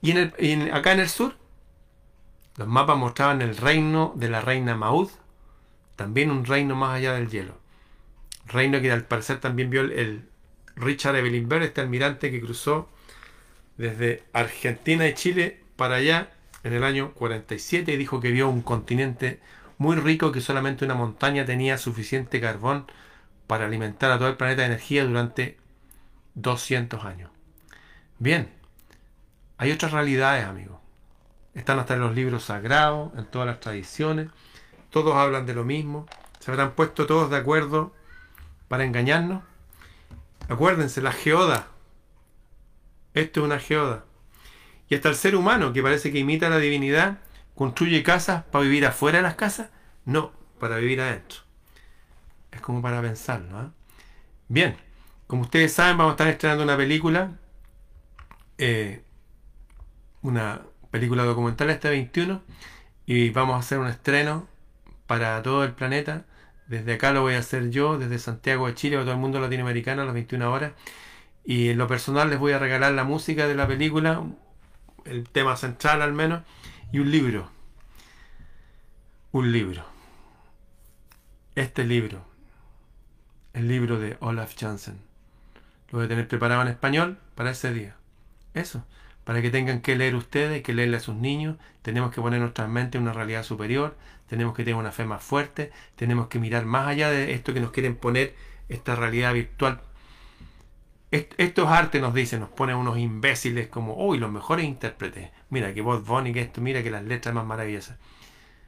Y, 0.00 0.12
en 0.12 0.72
acá 0.72 0.92
en 0.92 1.00
el 1.00 1.08
sur, 1.08 1.34
los 2.56 2.68
mapas 2.68 2.96
mostraban 2.96 3.42
el 3.42 3.56
reino 3.56 4.12
de 4.16 4.28
la 4.28 4.40
reina 4.40 4.76
Maud, 4.76 5.10
también 5.96 6.30
un 6.30 6.44
reino 6.44 6.76
más 6.76 6.96
allá 6.96 7.14
del 7.14 7.28
hielo. 7.28 7.58
Reino 8.46 8.80
que 8.80 8.90
al 8.90 9.04
parecer 9.04 9.40
también 9.40 9.68
vio 9.68 9.82
el, 9.82 10.28
Richard 10.78 11.16
Evelyn 11.16 11.50
este 11.62 11.80
almirante 11.80 12.30
que 12.30 12.40
cruzó 12.40 12.88
desde 13.76 14.24
Argentina 14.32 15.06
y 15.08 15.14
Chile 15.14 15.60
para 15.76 15.96
allá 15.96 16.32
en 16.62 16.72
el 16.72 16.84
año 16.84 17.12
47 17.14 17.92
y 17.92 17.96
dijo 17.96 18.20
que 18.20 18.30
vio 18.30 18.48
un 18.48 18.62
continente 18.62 19.40
muy 19.78 19.96
rico 19.96 20.32
que 20.32 20.40
solamente 20.40 20.84
una 20.84 20.94
montaña 20.94 21.44
tenía 21.44 21.78
suficiente 21.78 22.40
carbón 22.40 22.86
para 23.46 23.66
alimentar 23.66 24.10
a 24.10 24.18
todo 24.18 24.28
el 24.28 24.36
planeta 24.36 24.62
de 24.62 24.66
energía 24.66 25.04
durante 25.04 25.58
200 26.34 27.04
años. 27.04 27.30
Bien, 28.18 28.50
hay 29.56 29.72
otras 29.72 29.92
realidades, 29.92 30.44
amigos. 30.44 30.78
Están 31.54 31.78
hasta 31.78 31.94
en 31.94 32.00
los 32.00 32.14
libros 32.14 32.44
sagrados, 32.44 33.12
en 33.16 33.24
todas 33.26 33.46
las 33.46 33.60
tradiciones. 33.60 34.28
Todos 34.90 35.14
hablan 35.14 35.46
de 35.46 35.54
lo 35.54 35.64
mismo. 35.64 36.06
Se 36.40 36.50
habrán 36.50 36.72
puesto 36.72 37.06
todos 37.06 37.30
de 37.30 37.36
acuerdo 37.36 37.92
para 38.68 38.84
engañarnos. 38.84 39.42
Acuérdense, 40.48 41.00
la 41.02 41.12
geoda. 41.12 41.68
Esto 43.14 43.40
es 43.40 43.46
una 43.46 43.58
geoda. 43.58 44.04
Y 44.88 44.94
hasta 44.94 45.08
el 45.08 45.14
ser 45.14 45.36
humano, 45.36 45.72
que 45.72 45.82
parece 45.82 46.12
que 46.12 46.18
imita 46.18 46.48
la 46.48 46.58
divinidad, 46.58 47.18
construye 47.54 48.02
casas 48.02 48.44
para 48.44 48.64
vivir 48.64 48.86
afuera 48.86 49.18
de 49.18 49.22
las 49.22 49.34
casas. 49.34 49.70
No, 50.04 50.32
para 50.58 50.76
vivir 50.76 51.00
adentro. 51.00 51.40
Es 52.50 52.60
como 52.60 52.80
para 52.80 53.02
pensarlo. 53.02 53.72
Bien, 54.48 54.76
como 55.26 55.42
ustedes 55.42 55.72
saben, 55.72 55.98
vamos 55.98 56.12
a 56.12 56.14
estar 56.14 56.28
estrenando 56.28 56.64
una 56.64 56.76
película. 56.76 57.38
Eh, 58.56 59.02
una 60.22 60.62
película 60.90 61.24
documental 61.24 61.70
este 61.70 61.90
21. 61.90 62.42
Y 63.06 63.30
vamos 63.30 63.56
a 63.56 63.58
hacer 63.58 63.78
un 63.78 63.88
estreno 63.88 64.48
para 65.06 65.42
todo 65.42 65.64
el 65.64 65.72
planeta 65.72 66.24
desde 66.68 66.94
acá 66.94 67.12
lo 67.12 67.22
voy 67.22 67.34
a 67.34 67.38
hacer 67.38 67.70
yo, 67.70 67.98
desde 67.98 68.18
Santiago 68.18 68.66
de 68.66 68.74
Chile, 68.74 68.96
a 68.96 69.00
todo 69.00 69.12
el 69.12 69.18
mundo 69.18 69.40
latinoamericano 69.40 70.02
a 70.02 70.04
las 70.04 70.14
21 70.14 70.52
horas. 70.52 70.72
Y 71.44 71.70
en 71.70 71.78
lo 71.78 71.86
personal 71.88 72.30
les 72.30 72.38
voy 72.38 72.52
a 72.52 72.58
regalar 72.58 72.92
la 72.92 73.04
música 73.04 73.48
de 73.48 73.54
la 73.54 73.66
película, 73.66 74.22
el 75.04 75.28
tema 75.28 75.56
central 75.56 76.02
al 76.02 76.12
menos, 76.12 76.42
y 76.92 76.98
un 76.98 77.10
libro. 77.10 77.50
Un 79.32 79.52
libro. 79.52 79.84
Este 81.54 81.84
libro. 81.84 82.24
El 83.52 83.68
libro 83.68 83.98
de 83.98 84.16
Olaf 84.20 84.54
Jansen. 84.58 85.00
Lo 85.90 85.98
voy 85.98 86.06
a 86.06 86.08
tener 86.08 86.28
preparado 86.28 86.62
en 86.62 86.68
español 86.68 87.18
para 87.34 87.50
ese 87.50 87.72
día. 87.72 87.96
Eso 88.54 88.84
para 89.28 89.42
que 89.42 89.50
tengan 89.50 89.82
que 89.82 89.94
leer 89.94 90.14
ustedes, 90.14 90.62
que 90.62 90.72
leerle 90.72 90.96
a 90.96 91.00
sus 91.00 91.14
niños. 91.14 91.58
Tenemos 91.82 92.14
que 92.14 92.22
poner 92.22 92.40
nuestra 92.40 92.66
mente 92.66 92.96
en 92.96 93.02
una 93.02 93.12
realidad 93.12 93.42
superior, 93.42 93.94
tenemos 94.26 94.56
que 94.56 94.64
tener 94.64 94.80
una 94.80 94.90
fe 94.90 95.04
más 95.04 95.22
fuerte, 95.22 95.70
tenemos 95.96 96.28
que 96.28 96.38
mirar 96.38 96.64
más 96.64 96.88
allá 96.88 97.10
de 97.10 97.34
esto 97.34 97.52
que 97.52 97.60
nos 97.60 97.70
quieren 97.70 97.94
poner, 97.94 98.34
esta 98.70 98.96
realidad 98.96 99.34
virtual. 99.34 99.82
Estos 101.10 101.68
artes 101.68 102.02
nos 102.02 102.12
dicen, 102.12 102.40
nos 102.40 102.50
ponen 102.50 102.76
unos 102.76 102.98
imbéciles 102.98 103.68
como, 103.68 103.94
uy, 103.94 104.18
los 104.18 104.30
mejores 104.30 104.66
intérpretes. 104.66 105.30
Mira 105.48 105.72
que 105.72 105.80
voz 105.80 106.02
que 106.24 106.40
esto, 106.40 106.60
mira 106.60 106.82
que 106.82 106.90
las 106.90 107.02
letras 107.02 107.34
más 107.34 107.46
maravillosas. 107.46 107.96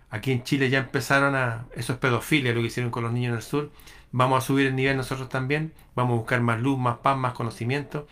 Aquí 0.09 0.33
en 0.33 0.43
Chile 0.43 0.71
ya 0.71 0.79
empezaron 0.79 1.37
a, 1.37 1.67
eso 1.77 1.93
es 1.93 1.99
pedofilia 1.99 2.53
lo 2.53 2.61
que 2.61 2.69
hicieron 2.69 2.91
con 2.91 3.05
los 3.05 3.13
niños 3.13 3.31
en 3.31 3.37
el 3.37 3.43
sur. 3.43 3.71
Vamos 4.11 4.43
a 4.43 4.47
subir 4.47 4.67
el 4.67 4.75
nivel 4.75 4.97
nosotros 4.97 5.29
también, 5.29 5.73
vamos 5.95 6.15
a 6.15 6.17
buscar 6.17 6.41
más 6.41 6.61
luz, 6.61 6.79
más 6.79 6.99
paz, 6.99 7.17
más 7.17 7.35
conocimiento 7.35 8.09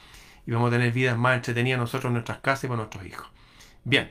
y 0.47 0.53
vamos 0.53 0.69
a 0.69 0.73
tener 0.73 0.93
vidas 0.93 1.19
más 1.19 1.37
entretenidas 1.37 1.81
nosotros 1.81 2.11
en 2.11 2.15
nuestras 2.15 2.39
casas 2.39 2.65
y 2.65 2.69
con 2.69 2.77
nuestros 2.77 3.05
hijos. 3.05 3.27
Bien, 3.85 4.11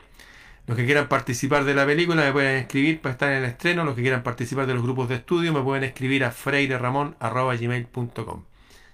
los 0.65 0.75
que 0.75 0.85
quieran 0.85 1.07
participar 1.07 1.63
de 1.63 1.73
la 1.73 1.85
película 1.85 2.23
me 2.23 2.33
pueden 2.33 2.57
escribir 2.57 2.99
para 2.99 3.13
estar 3.13 3.31
en 3.31 3.37
el 3.37 3.45
estreno, 3.45 3.85
los 3.85 3.95
que 3.95 4.01
quieran 4.01 4.21
participar 4.21 4.67
de 4.67 4.73
los 4.73 4.83
grupos 4.83 5.07
de 5.07 5.15
estudio 5.15 5.53
me 5.53 5.61
pueden 5.61 5.85
escribir 5.85 6.25
a 6.25 6.31
freireramon.gmail.com. 6.31 8.43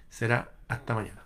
Será 0.09 0.52
hasta 0.73 0.93
mañana. 0.93 1.22